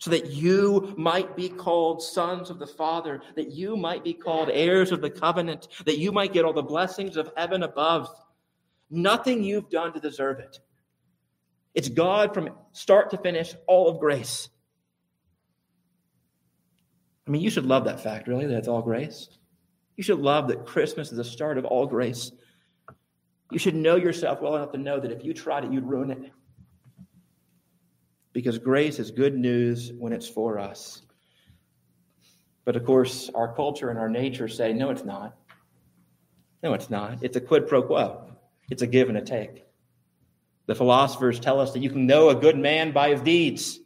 so 0.00 0.10
that 0.10 0.30
you 0.30 0.94
might 0.96 1.36
be 1.36 1.50
called 1.50 2.02
sons 2.02 2.48
of 2.48 2.58
the 2.58 2.66
Father, 2.66 3.20
that 3.36 3.50
you 3.50 3.76
might 3.76 4.02
be 4.02 4.14
called 4.14 4.48
heirs 4.50 4.92
of 4.92 5.02
the 5.02 5.10
covenant, 5.10 5.68
that 5.84 5.98
you 5.98 6.10
might 6.10 6.32
get 6.32 6.44
all 6.44 6.54
the 6.54 6.62
blessings 6.62 7.18
of 7.18 7.30
heaven 7.36 7.62
above. 7.62 8.08
Nothing 8.88 9.44
you've 9.44 9.68
done 9.68 9.92
to 9.92 10.00
deserve 10.00 10.40
it. 10.40 10.58
It's 11.74 11.90
God 11.90 12.32
from 12.32 12.48
start 12.72 13.10
to 13.10 13.18
finish, 13.18 13.54
all 13.66 13.88
of 13.88 14.00
grace. 14.00 14.48
I 17.30 17.32
mean, 17.32 17.42
you 17.42 17.50
should 17.50 17.66
love 17.66 17.84
that 17.84 18.00
fact, 18.00 18.26
really, 18.26 18.44
that 18.46 18.58
it's 18.58 18.66
all 18.66 18.82
grace. 18.82 19.28
You 19.96 20.02
should 20.02 20.18
love 20.18 20.48
that 20.48 20.66
Christmas 20.66 21.12
is 21.12 21.16
the 21.16 21.22
start 21.22 21.58
of 21.58 21.64
all 21.64 21.86
grace. 21.86 22.32
You 23.52 23.58
should 23.60 23.76
know 23.76 23.94
yourself 23.94 24.40
well 24.42 24.56
enough 24.56 24.72
to 24.72 24.78
know 24.78 24.98
that 24.98 25.12
if 25.12 25.24
you 25.24 25.32
tried 25.32 25.64
it, 25.64 25.72
you'd 25.72 25.88
ruin 25.88 26.10
it. 26.10 26.32
Because 28.32 28.58
grace 28.58 28.98
is 28.98 29.12
good 29.12 29.38
news 29.38 29.92
when 29.96 30.12
it's 30.12 30.26
for 30.26 30.58
us. 30.58 31.02
But 32.64 32.74
of 32.74 32.84
course, 32.84 33.30
our 33.32 33.54
culture 33.54 33.90
and 33.90 33.98
our 34.00 34.08
nature 34.08 34.48
say, 34.48 34.72
no, 34.72 34.90
it's 34.90 35.04
not. 35.04 35.36
No, 36.64 36.74
it's 36.74 36.90
not. 36.90 37.18
It's 37.22 37.36
a 37.36 37.40
quid 37.40 37.68
pro 37.68 37.84
quo, 37.84 38.28
it's 38.72 38.82
a 38.82 38.88
give 38.88 39.08
and 39.08 39.18
a 39.18 39.22
take. 39.22 39.64
The 40.66 40.74
philosophers 40.74 41.38
tell 41.38 41.60
us 41.60 41.74
that 41.74 41.80
you 41.80 41.90
can 41.90 42.08
know 42.08 42.30
a 42.30 42.34
good 42.34 42.58
man 42.58 42.90
by 42.90 43.10
his 43.10 43.20
deeds. 43.20 43.78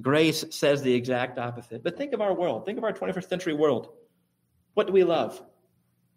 Grace 0.00 0.44
says 0.50 0.82
the 0.82 0.92
exact 0.92 1.38
opposite. 1.38 1.84
But 1.84 1.96
think 1.96 2.12
of 2.12 2.20
our 2.20 2.34
world. 2.34 2.66
Think 2.66 2.78
of 2.78 2.84
our 2.84 2.92
21st 2.92 3.28
century 3.28 3.54
world. 3.54 3.90
What 4.74 4.86
do 4.86 4.92
we 4.92 5.04
love? 5.04 5.40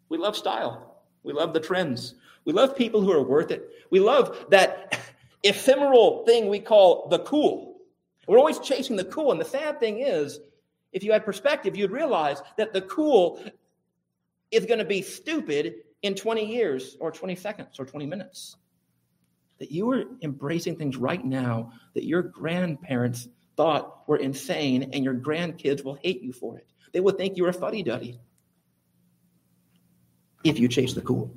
We 0.10 0.18
love 0.18 0.36
style. 0.36 1.04
We 1.24 1.34
love 1.34 1.54
the 1.54 1.60
trends. 1.60 2.16
We 2.46 2.54
love 2.54 2.76
people 2.76 3.02
who 3.02 3.12
are 3.12 3.22
worth 3.22 3.52
it. 3.52 3.70
We 3.92 4.00
love 4.00 4.46
that 4.50 5.00
ephemeral 5.44 6.26
thing 6.26 6.48
we 6.48 6.60
call 6.60 7.08
the 7.10 7.20
cool. 7.20 7.78
We're 8.28 8.40
always 8.40 8.60
chasing 8.60 8.96
the 8.96 9.06
cool. 9.06 9.32
And 9.32 9.40
the 9.40 9.46
sad 9.46 9.80
thing 9.80 10.00
is, 10.00 10.40
if 10.92 11.04
you 11.04 11.12
had 11.12 11.26
perspective, 11.26 11.76
you'd 11.76 11.92
realize 11.92 12.42
that 12.58 12.74
the 12.74 12.82
cool 12.82 13.44
is 14.52 14.66
going 14.66 14.80
to 14.80 14.86
be 14.86 15.02
stupid 15.02 15.76
in 16.02 16.16
20 16.16 16.46
years 16.46 16.98
or 17.00 17.12
20 17.12 17.36
seconds 17.36 17.80
or 17.80 17.86
20 17.86 18.06
minutes. 18.06 18.56
That 19.60 19.72
you 19.72 19.90
are 19.92 20.04
embracing 20.22 20.76
things 20.78 20.98
right 20.98 21.24
now 21.24 21.72
that 21.94 22.06
your 22.06 22.22
grandparents 22.22 23.28
thought 23.58 24.08
were 24.08 24.18
insane, 24.18 24.92
and 24.94 25.04
your 25.04 25.16
grandkids 25.16 25.84
will 25.84 25.96
hate 25.96 26.22
you 26.22 26.32
for 26.32 26.58
it. 26.58 26.68
They 26.94 27.00
will 27.00 27.14
think 27.14 27.36
you're 27.36 27.50
a 27.50 27.54
fuddy 27.54 27.84
duddy 27.84 28.20
if 30.44 30.60
you 30.60 30.68
chase 30.68 30.94
the 30.94 31.02
cool. 31.02 31.36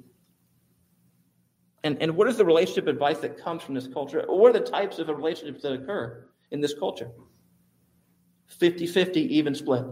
And, 1.82 2.00
and 2.00 2.14
what 2.14 2.28
is 2.28 2.36
the 2.36 2.44
relationship 2.44 2.86
advice 2.86 3.18
that 3.18 3.38
comes 3.38 3.62
from 3.62 3.74
this 3.74 3.88
culture? 3.88 4.24
What 4.28 4.50
are 4.50 4.58
the 4.58 4.64
types 4.64 4.98
of 4.98 5.08
relationships 5.08 5.62
that 5.62 5.72
occur 5.72 6.26
in 6.50 6.60
this 6.60 6.74
culture? 6.74 7.10
50 8.46 8.86
50 8.86 9.36
even 9.36 9.54
split. 9.54 9.84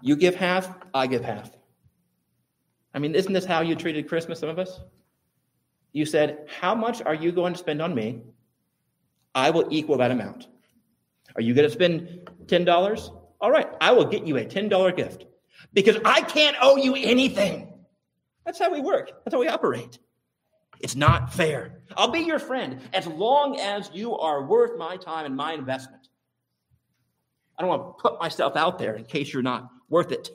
You 0.00 0.14
give 0.14 0.36
half, 0.36 0.76
I 0.94 1.06
give 1.08 1.24
half. 1.24 1.50
I 2.94 3.00
mean, 3.00 3.14
isn't 3.14 3.32
this 3.32 3.44
how 3.44 3.62
you 3.62 3.74
treated 3.74 4.08
Christmas, 4.08 4.38
some 4.38 4.48
of 4.48 4.58
us? 4.58 4.80
You 5.92 6.06
said, 6.06 6.46
How 6.60 6.74
much 6.74 7.02
are 7.02 7.14
you 7.14 7.32
going 7.32 7.54
to 7.54 7.58
spend 7.58 7.82
on 7.82 7.94
me? 7.94 8.22
I 9.34 9.50
will 9.50 9.68
equal 9.70 9.98
that 9.98 10.10
amount. 10.10 10.48
Are 11.36 11.42
you 11.42 11.54
going 11.54 11.68
to 11.68 11.72
spend 11.72 12.30
$10? 12.46 13.14
All 13.40 13.50
right, 13.50 13.68
I 13.80 13.92
will 13.92 14.06
get 14.06 14.26
you 14.26 14.36
a 14.36 14.44
$10 14.44 14.96
gift 14.96 15.24
because 15.72 15.96
I 16.04 16.22
can't 16.22 16.56
owe 16.60 16.76
you 16.76 16.94
anything. 16.96 17.72
That's 18.44 18.58
how 18.58 18.72
we 18.72 18.80
work, 18.80 19.12
that's 19.24 19.34
how 19.34 19.40
we 19.40 19.48
operate. 19.48 19.98
It's 20.80 20.94
not 20.94 21.32
fair. 21.32 21.82
I'll 21.96 22.10
be 22.10 22.20
your 22.20 22.38
friend 22.38 22.80
as 22.92 23.06
long 23.06 23.58
as 23.58 23.90
you 23.92 24.16
are 24.16 24.44
worth 24.44 24.78
my 24.78 24.96
time 24.96 25.26
and 25.26 25.36
my 25.36 25.52
investment. 25.52 26.08
I 27.56 27.62
don't 27.62 27.68
want 27.68 27.98
to 27.98 28.02
put 28.02 28.20
myself 28.20 28.56
out 28.56 28.78
there 28.78 28.94
in 28.94 29.04
case 29.04 29.32
you're 29.32 29.42
not 29.42 29.68
worth 29.88 30.12
it. 30.12 30.30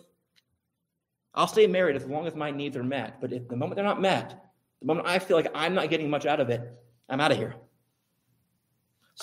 I'll 1.34 1.48
stay 1.48 1.66
married 1.68 1.96
as 1.96 2.06
long 2.06 2.28
as 2.28 2.36
my 2.36 2.52
needs 2.52 2.76
are 2.76 2.84
met. 2.84 3.22
But 3.22 3.32
if 3.32 3.48
the 3.48 3.56
moment 3.56 3.76
they're 3.76 3.86
not 3.86 4.02
met, 4.02 4.44
the 4.82 4.86
moment 4.86 5.08
I 5.08 5.20
feel 5.20 5.38
like 5.38 5.48
I'm 5.56 5.74
not 5.74 5.90
getting 5.90 6.10
much 6.10 6.26
out 6.26 6.40
of 6.40 6.50
it, 6.50 6.62
I'm 7.10 7.22
out 7.22 7.32
of 7.32 7.38
here. 7.38 7.56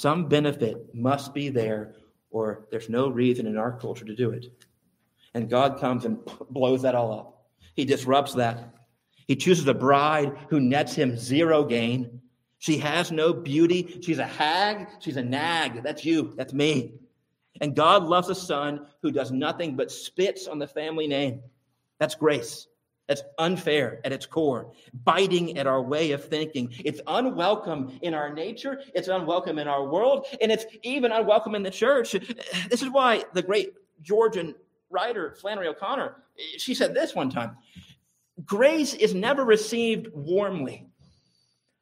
Some 0.00 0.30
benefit 0.30 0.94
must 0.94 1.34
be 1.34 1.50
there, 1.50 1.94
or 2.30 2.66
there's 2.70 2.88
no 2.88 3.10
reason 3.10 3.46
in 3.46 3.58
our 3.58 3.78
culture 3.78 4.06
to 4.06 4.16
do 4.16 4.30
it. 4.30 4.46
And 5.34 5.50
God 5.50 5.78
comes 5.78 6.06
and 6.06 6.18
blows 6.48 6.80
that 6.80 6.94
all 6.94 7.12
up. 7.12 7.44
He 7.76 7.84
disrupts 7.84 8.32
that. 8.32 8.76
He 9.26 9.36
chooses 9.36 9.66
a 9.66 9.74
bride 9.74 10.38
who 10.48 10.58
nets 10.58 10.94
him 10.94 11.18
zero 11.18 11.64
gain. 11.64 12.22
She 12.60 12.78
has 12.78 13.12
no 13.12 13.34
beauty. 13.34 14.00
She's 14.00 14.18
a 14.18 14.24
hag. 14.24 14.88
She's 15.00 15.18
a 15.18 15.22
nag. 15.22 15.82
That's 15.82 16.02
you. 16.02 16.32
That's 16.34 16.54
me. 16.54 16.94
And 17.60 17.76
God 17.76 18.04
loves 18.04 18.30
a 18.30 18.34
son 18.34 18.86
who 19.02 19.10
does 19.10 19.30
nothing 19.30 19.76
but 19.76 19.92
spits 19.92 20.46
on 20.46 20.58
the 20.58 20.66
family 20.66 21.08
name. 21.08 21.42
That's 21.98 22.14
grace. 22.14 22.68
That's 23.10 23.22
unfair 23.38 24.00
at 24.04 24.12
its 24.12 24.24
core, 24.24 24.70
biting 25.02 25.58
at 25.58 25.66
our 25.66 25.82
way 25.82 26.12
of 26.12 26.24
thinking. 26.24 26.72
It's 26.84 27.00
unwelcome 27.08 27.98
in 28.02 28.14
our 28.14 28.32
nature, 28.32 28.82
it's 28.94 29.08
unwelcome 29.08 29.58
in 29.58 29.66
our 29.66 29.84
world, 29.84 30.26
and 30.40 30.52
it's 30.52 30.64
even 30.84 31.10
unwelcome 31.10 31.56
in 31.56 31.64
the 31.64 31.72
church. 31.72 32.12
This 32.12 32.82
is 32.82 32.88
why 32.88 33.24
the 33.32 33.42
great 33.42 33.74
Georgian 34.00 34.54
writer 34.90 35.34
Flannery 35.40 35.66
O'Connor, 35.66 36.22
she 36.56 36.72
said 36.72 36.94
this 36.94 37.12
one 37.12 37.30
time 37.30 37.56
Grace 38.44 38.94
is 38.94 39.12
never 39.12 39.44
received 39.44 40.06
warmly, 40.14 40.86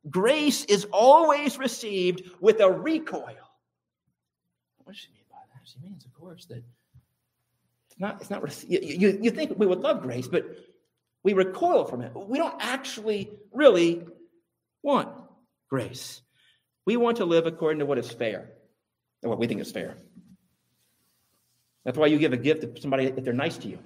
grace 0.09 0.65
is 0.65 0.87
always 0.95 1.59
received 1.59 2.23
with 2.41 2.61
a 2.61 2.73
recoil. 2.73 3.37
What 4.79 4.95
does 4.95 4.97
she 4.97 5.13
mean 5.13 5.25
by 5.31 5.37
that? 5.53 5.69
She 5.69 5.79
means, 5.87 6.07
of 6.07 6.15
course, 6.15 6.47
that 6.47 6.65
it's 7.91 8.01
not, 8.01 8.19
it's 8.23 8.31
not, 8.31 8.65
you, 8.67 8.79
you, 8.81 9.19
you 9.25 9.31
think 9.31 9.59
we 9.59 9.67
would 9.67 9.81
love 9.81 10.01
grace, 10.01 10.27
but 10.27 10.57
we 11.25 11.33
recoil 11.33 11.85
from 11.85 12.03
it. 12.03 12.13
We 12.15 12.39
don't 12.39 12.57
actually 12.61 13.31
really 13.53 14.07
want 14.83 15.11
grace. 15.69 16.23
We 16.87 16.97
want 16.97 17.19
to 17.19 17.25
live 17.25 17.47
according 17.47 17.81
to 17.81 17.87
what 17.87 17.99
is 17.99 18.11
fair 18.11 18.53
and 19.23 19.31
what 19.31 19.39
we 19.39 19.47
think 19.47 19.61
is 19.61 19.71
fair. 19.71 19.97
That's 21.85 21.99
why 21.99 22.07
you 22.07 22.19
give 22.19 22.33
a 22.33 22.37
gift 22.37 22.63
to 22.63 22.81
somebody 22.81 23.07
if 23.07 23.25
they're 23.25 23.33
nice 23.33 23.57
to 23.59 23.69
you. 23.69 23.79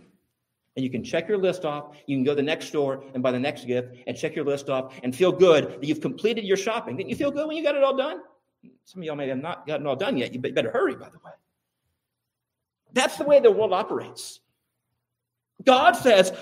And 0.75 0.83
you 0.83 0.91
can 0.91 1.05
check 1.05 1.29
your 1.29 1.39
list 1.39 1.65
off. 1.65 1.97
You 2.07 2.17
can 2.17 2.25
go 2.25 2.33
to 2.33 2.37
the 2.37 2.43
next 2.43 2.67
store 2.67 3.05
and 3.13 3.23
buy 3.23 3.31
the 3.31 3.39
next 3.39 3.67
gift 3.67 3.97
and 4.07 4.17
check 4.17 4.35
your 4.35 4.45
list 4.45 4.71
off 4.71 4.99
and 5.03 5.15
feel 5.15 5.31
good 5.31 5.81
that 5.81 5.85
you've 5.85 6.01
completed 6.01 6.45
your 6.45 6.57
shopping. 6.57 6.97
Didn't 6.97 7.11
you 7.11 7.17
feel 7.17 7.31
good 7.31 7.47
when 7.47 7.57
you 7.57 7.63
got 7.63 7.75
it 7.75 7.85
all 7.85 7.97
done? 7.97 8.21
Some 8.85 9.03
of 9.03 9.07
y'all 9.07 9.17
may 9.17 9.29
have 9.29 9.43
not 9.43 9.67
gotten 9.67 9.87
all 9.87 9.97
done 9.97 10.17
yet. 10.17 10.33
You 10.33 10.41
better 10.41 10.71
hurry, 10.71 10.95
by 10.95 11.09
the 11.11 11.19
way. 11.25 11.33
That's 12.93 13.17
the 13.17 13.25
way 13.25 13.41
the 13.41 13.51
world 13.51 13.73
operates. 13.73 14.41
God 15.65 15.93
says, 15.93 16.33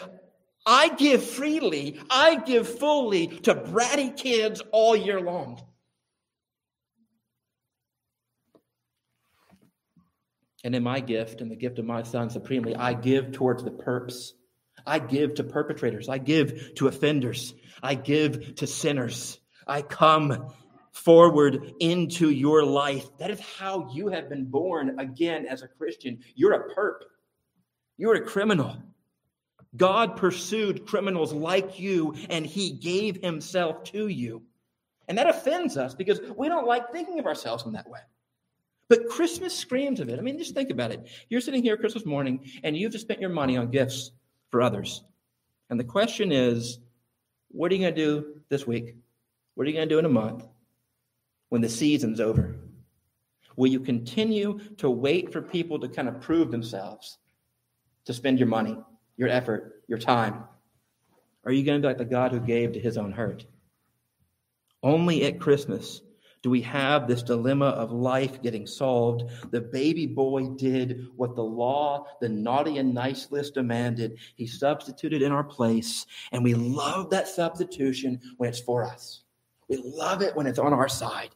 I 0.66 0.88
give 0.88 1.24
freely, 1.24 2.00
I 2.10 2.36
give 2.36 2.68
fully 2.78 3.28
to 3.28 3.54
bratty 3.54 4.16
kids 4.16 4.62
all 4.72 4.94
year 4.94 5.20
long. 5.20 5.60
And 10.62 10.74
in 10.74 10.82
my 10.82 11.00
gift 11.00 11.40
and 11.40 11.50
the 11.50 11.56
gift 11.56 11.78
of 11.78 11.86
my 11.86 12.02
son 12.02 12.28
supremely, 12.28 12.76
I 12.76 12.92
give 12.92 13.32
towards 13.32 13.64
the 13.64 13.70
perps. 13.70 14.32
I 14.86 14.98
give 14.98 15.34
to 15.36 15.44
perpetrators. 15.44 16.08
I 16.08 16.18
give 16.18 16.74
to 16.74 16.88
offenders. 16.88 17.54
I 17.82 17.94
give 17.94 18.56
to 18.56 18.66
sinners. 18.66 19.38
I 19.66 19.82
come 19.82 20.52
forward 20.92 21.74
into 21.80 22.30
your 22.30 22.64
life. 22.64 23.06
That 23.18 23.30
is 23.30 23.40
how 23.40 23.90
you 23.92 24.08
have 24.08 24.28
been 24.28 24.46
born 24.46 24.98
again 24.98 25.46
as 25.46 25.62
a 25.62 25.68
Christian. 25.68 26.18
You're 26.34 26.52
a 26.52 26.74
perp, 26.74 27.04
you're 27.96 28.16
a 28.16 28.24
criminal. 28.24 28.76
God 29.76 30.16
pursued 30.16 30.86
criminals 30.86 31.32
like 31.32 31.78
you, 31.78 32.14
and 32.28 32.44
he 32.44 32.72
gave 32.72 33.22
himself 33.22 33.84
to 33.84 34.08
you. 34.08 34.42
And 35.08 35.18
that 35.18 35.28
offends 35.28 35.76
us 35.76 35.94
because 35.94 36.20
we 36.36 36.48
don't 36.48 36.66
like 36.66 36.92
thinking 36.92 37.18
of 37.18 37.26
ourselves 37.26 37.64
in 37.66 37.72
that 37.72 37.88
way. 37.88 38.00
But 38.88 39.08
Christmas 39.08 39.56
screams 39.56 40.00
of 40.00 40.08
it. 40.08 40.18
I 40.18 40.22
mean, 40.22 40.38
just 40.38 40.54
think 40.54 40.70
about 40.70 40.90
it. 40.90 41.08
You're 41.28 41.40
sitting 41.40 41.62
here 41.62 41.76
Christmas 41.76 42.04
morning, 42.04 42.50
and 42.64 42.76
you've 42.76 42.92
just 42.92 43.04
spent 43.04 43.20
your 43.20 43.30
money 43.30 43.56
on 43.56 43.70
gifts 43.70 44.10
for 44.50 44.60
others. 44.60 45.04
And 45.68 45.78
the 45.78 45.84
question 45.84 46.32
is, 46.32 46.80
what 47.52 47.70
are 47.70 47.76
you 47.76 47.82
going 47.82 47.94
to 47.94 48.04
do 48.04 48.40
this 48.48 48.66
week? 48.66 48.96
What 49.54 49.66
are 49.66 49.70
you 49.70 49.76
going 49.76 49.88
to 49.88 49.94
do 49.94 49.98
in 50.00 50.04
a 50.04 50.08
month 50.08 50.44
when 51.50 51.60
the 51.60 51.68
season's 51.68 52.20
over? 52.20 52.56
Will 53.56 53.68
you 53.68 53.80
continue 53.80 54.58
to 54.78 54.90
wait 54.90 55.32
for 55.32 55.42
people 55.42 55.78
to 55.80 55.88
kind 55.88 56.08
of 56.08 56.20
prove 56.20 56.50
themselves 56.50 57.18
to 58.06 58.14
spend 58.14 58.38
your 58.38 58.48
money? 58.48 58.76
Your 59.20 59.28
effort, 59.28 59.84
your 59.86 59.98
time? 59.98 60.44
Are 61.44 61.52
you 61.52 61.62
going 61.62 61.80
to 61.80 61.86
be 61.86 61.88
like 61.88 61.98
the 61.98 62.06
God 62.06 62.32
who 62.32 62.40
gave 62.40 62.72
to 62.72 62.80
his 62.80 62.96
own 62.96 63.12
hurt? 63.12 63.44
Only 64.82 65.26
at 65.26 65.38
Christmas 65.38 66.00
do 66.42 66.48
we 66.48 66.62
have 66.62 67.06
this 67.06 67.22
dilemma 67.22 67.66
of 67.66 67.92
life 67.92 68.40
getting 68.40 68.66
solved. 68.66 69.24
The 69.50 69.60
baby 69.60 70.06
boy 70.06 70.48
did 70.56 71.08
what 71.16 71.36
the 71.36 71.44
law, 71.44 72.06
the 72.22 72.30
naughty 72.30 72.78
and 72.78 72.94
nice 72.94 73.30
list 73.30 73.52
demanded. 73.54 74.18
He 74.36 74.46
substituted 74.46 75.20
in 75.20 75.32
our 75.32 75.44
place, 75.44 76.06
and 76.32 76.42
we 76.42 76.54
love 76.54 77.10
that 77.10 77.28
substitution 77.28 78.18
when 78.38 78.48
it's 78.48 78.60
for 78.60 78.84
us. 78.84 79.24
We 79.68 79.82
love 79.84 80.22
it 80.22 80.34
when 80.34 80.46
it's 80.46 80.58
on 80.58 80.72
our 80.72 80.88
side. 80.88 81.28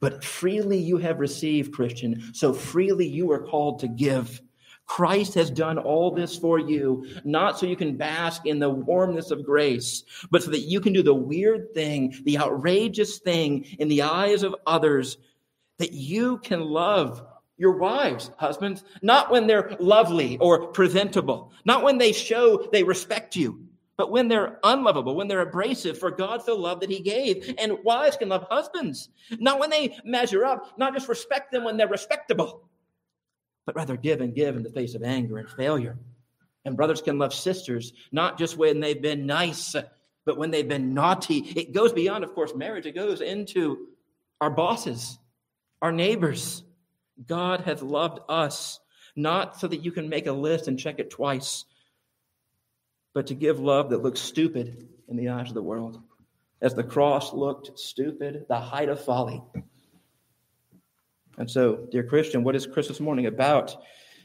But 0.00 0.22
freely 0.22 0.76
you 0.76 0.98
have 0.98 1.18
received, 1.18 1.72
Christian, 1.72 2.34
so 2.34 2.52
freely 2.52 3.08
you 3.08 3.32
are 3.32 3.46
called 3.46 3.78
to 3.78 3.88
give. 3.88 4.42
Christ 4.86 5.34
has 5.34 5.50
done 5.50 5.78
all 5.78 6.10
this 6.10 6.36
for 6.36 6.58
you, 6.58 7.06
not 7.24 7.58
so 7.58 7.66
you 7.66 7.76
can 7.76 7.96
bask 7.96 8.46
in 8.46 8.58
the 8.58 8.70
warmness 8.70 9.30
of 9.30 9.44
grace, 9.44 10.04
but 10.30 10.42
so 10.42 10.50
that 10.50 10.60
you 10.60 10.80
can 10.80 10.92
do 10.92 11.02
the 11.02 11.14
weird 11.14 11.72
thing, 11.74 12.14
the 12.24 12.38
outrageous 12.38 13.18
thing 13.18 13.64
in 13.78 13.88
the 13.88 14.02
eyes 14.02 14.42
of 14.42 14.54
others, 14.66 15.18
that 15.78 15.92
you 15.92 16.38
can 16.38 16.60
love 16.60 17.24
your 17.56 17.78
wives, 17.78 18.30
husbands, 18.36 18.84
not 19.00 19.30
when 19.30 19.46
they're 19.46 19.76
lovely 19.78 20.38
or 20.38 20.68
presentable, 20.68 21.52
not 21.64 21.82
when 21.82 21.98
they 21.98 22.12
show 22.12 22.68
they 22.72 22.82
respect 22.82 23.36
you, 23.36 23.66
but 23.96 24.10
when 24.10 24.28
they're 24.28 24.58
unlovable, 24.64 25.14
when 25.14 25.28
they're 25.28 25.40
abrasive, 25.40 25.98
for 25.98 26.10
God 26.10 26.42
so 26.42 26.56
loved 26.56 26.82
that 26.82 26.90
he 26.90 27.00
gave. 27.00 27.54
And 27.58 27.78
wives 27.84 28.16
can 28.16 28.28
love 28.28 28.46
husbands, 28.50 29.08
not 29.38 29.60
when 29.60 29.70
they 29.70 29.96
measure 30.04 30.44
up, 30.44 30.76
not 30.78 30.94
just 30.94 31.08
respect 31.08 31.52
them 31.52 31.64
when 31.64 31.76
they're 31.76 31.88
respectable, 31.88 32.68
but 33.66 33.76
rather 33.76 33.96
give 33.96 34.20
and 34.20 34.34
give 34.34 34.56
in 34.56 34.62
the 34.62 34.70
face 34.70 34.94
of 34.94 35.02
anger 35.02 35.38
and 35.38 35.48
failure. 35.48 35.96
And 36.64 36.76
brothers 36.76 37.02
can 37.02 37.18
love 37.18 37.34
sisters, 37.34 37.92
not 38.10 38.38
just 38.38 38.56
when 38.56 38.80
they've 38.80 39.00
been 39.00 39.26
nice, 39.26 39.76
but 40.24 40.38
when 40.38 40.50
they've 40.50 40.68
been 40.68 40.94
naughty. 40.94 41.38
It 41.38 41.72
goes 41.72 41.92
beyond, 41.92 42.24
of 42.24 42.34
course, 42.34 42.54
marriage, 42.54 42.86
it 42.86 42.94
goes 42.94 43.20
into 43.20 43.88
our 44.40 44.50
bosses, 44.50 45.18
our 45.82 45.92
neighbors. 45.92 46.62
God 47.26 47.60
hath 47.60 47.82
loved 47.82 48.20
us, 48.28 48.80
not 49.14 49.60
so 49.60 49.68
that 49.68 49.84
you 49.84 49.92
can 49.92 50.08
make 50.08 50.26
a 50.26 50.32
list 50.32 50.68
and 50.68 50.78
check 50.78 50.98
it 50.98 51.10
twice, 51.10 51.64
but 53.12 53.28
to 53.28 53.34
give 53.34 53.60
love 53.60 53.90
that 53.90 54.02
looks 54.02 54.20
stupid 54.20 54.88
in 55.08 55.16
the 55.16 55.28
eyes 55.28 55.48
of 55.48 55.54
the 55.54 55.62
world. 55.62 56.00
As 56.60 56.74
the 56.74 56.82
cross 56.82 57.32
looked 57.32 57.78
stupid, 57.78 58.46
the 58.48 58.58
height 58.58 58.88
of 58.88 59.04
folly. 59.04 59.42
And 61.38 61.50
so, 61.50 61.86
dear 61.90 62.04
Christian, 62.04 62.44
what 62.44 62.54
is 62.54 62.66
Christmas 62.66 63.00
morning 63.00 63.26
about? 63.26 63.76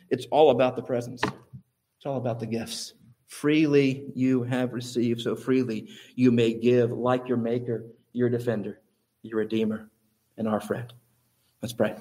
It's 0.09 0.25
all 0.31 0.51
about 0.51 0.75
the 0.75 0.81
presents, 0.81 1.23
it's 1.23 2.05
all 2.05 2.17
about 2.17 2.39
the 2.39 2.45
gifts. 2.45 2.93
Freely 3.27 4.11
you 4.15 4.43
have 4.43 4.73
received, 4.73 5.21
so 5.21 5.35
freely 5.35 5.89
you 6.15 6.31
may 6.31 6.53
give, 6.53 6.91
like 6.91 7.27
your 7.27 7.37
Maker, 7.37 7.85
your 8.13 8.29
Defender, 8.29 8.81
your 9.21 9.37
Redeemer, 9.37 9.89
and 10.37 10.47
our 10.47 10.59
friend. 10.59 10.91
Let's 11.61 11.73
pray. 11.73 11.95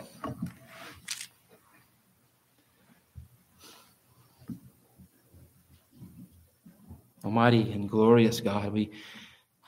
Almighty 7.24 7.72
and 7.72 7.90
glorious 7.90 8.40
God, 8.40 8.72
we 8.72 8.90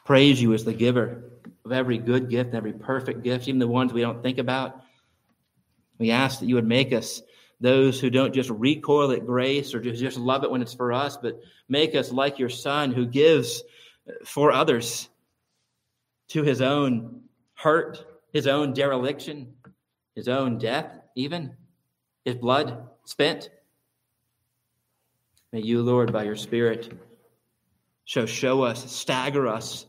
praise 0.06 0.40
you 0.40 0.54
as 0.54 0.64
the 0.64 0.72
giver 0.72 1.30
of 1.64 1.72
every 1.72 1.98
good 1.98 2.30
gift, 2.30 2.54
every 2.54 2.72
perfect 2.72 3.22
gift, 3.22 3.48
even 3.48 3.58
the 3.58 3.68
ones 3.68 3.92
we 3.92 4.00
don't 4.00 4.22
think 4.22 4.38
about. 4.38 4.82
We 6.00 6.10
ask 6.10 6.40
that 6.40 6.46
you 6.46 6.54
would 6.54 6.66
make 6.66 6.94
us 6.94 7.22
those 7.60 8.00
who 8.00 8.08
don't 8.08 8.34
just 8.34 8.48
recoil 8.48 9.12
at 9.12 9.26
grace 9.26 9.74
or 9.74 9.80
just 9.80 10.16
love 10.16 10.44
it 10.44 10.50
when 10.50 10.62
it's 10.62 10.72
for 10.72 10.94
us, 10.94 11.18
but 11.18 11.40
make 11.68 11.94
us 11.94 12.10
like 12.10 12.38
your 12.38 12.48
Son 12.48 12.90
who 12.90 13.06
gives 13.06 13.62
for 14.24 14.50
others 14.50 15.10
to 16.28 16.42
his 16.42 16.62
own 16.62 17.20
hurt, 17.52 18.22
his 18.32 18.46
own 18.46 18.72
dereliction, 18.72 19.52
his 20.14 20.26
own 20.26 20.56
death, 20.56 20.98
even 21.14 21.54
his 22.24 22.36
blood 22.36 22.88
spent. 23.04 23.50
May 25.52 25.60
you, 25.60 25.82
Lord, 25.82 26.14
by 26.14 26.22
your 26.22 26.36
Spirit, 26.36 26.98
show, 28.06 28.24
show 28.24 28.62
us, 28.62 28.90
stagger 28.90 29.46
us 29.46 29.84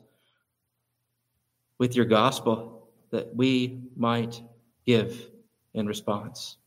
with 1.77 1.95
your 1.95 2.05
gospel 2.05 2.89
that 3.11 3.33
we 3.33 3.79
might 3.95 4.41
give 4.85 5.30
in 5.73 5.87
response. 5.87 6.57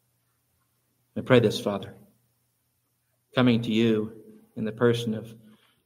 I 1.17 1.21
pray 1.21 1.41
this, 1.41 1.61
Father, 1.61 1.95
coming 3.35 3.63
to 3.63 3.73
you 3.73 4.13
in 4.57 4.65
the 4.65 4.73
person 4.73 5.15
of 5.15 5.33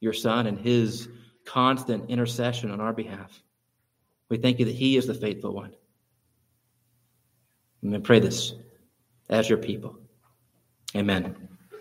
your 0.00 0.12
Son 0.12 0.46
and 0.46 0.58
his 0.58 1.08
constant 1.44 2.08
intercession 2.10 2.70
on 2.70 2.80
our 2.80 2.92
behalf. 2.92 3.42
We 4.28 4.38
thank 4.38 4.58
you 4.58 4.66
that 4.66 4.74
he 4.74 4.96
is 4.96 5.06
the 5.06 5.14
faithful 5.14 5.54
one. 5.54 5.74
And 7.82 7.94
I 7.94 7.98
pray 7.98 8.20
this 8.20 8.54
as 9.28 9.48
your 9.48 9.58
people. 9.58 9.98
Amen. 10.94 11.48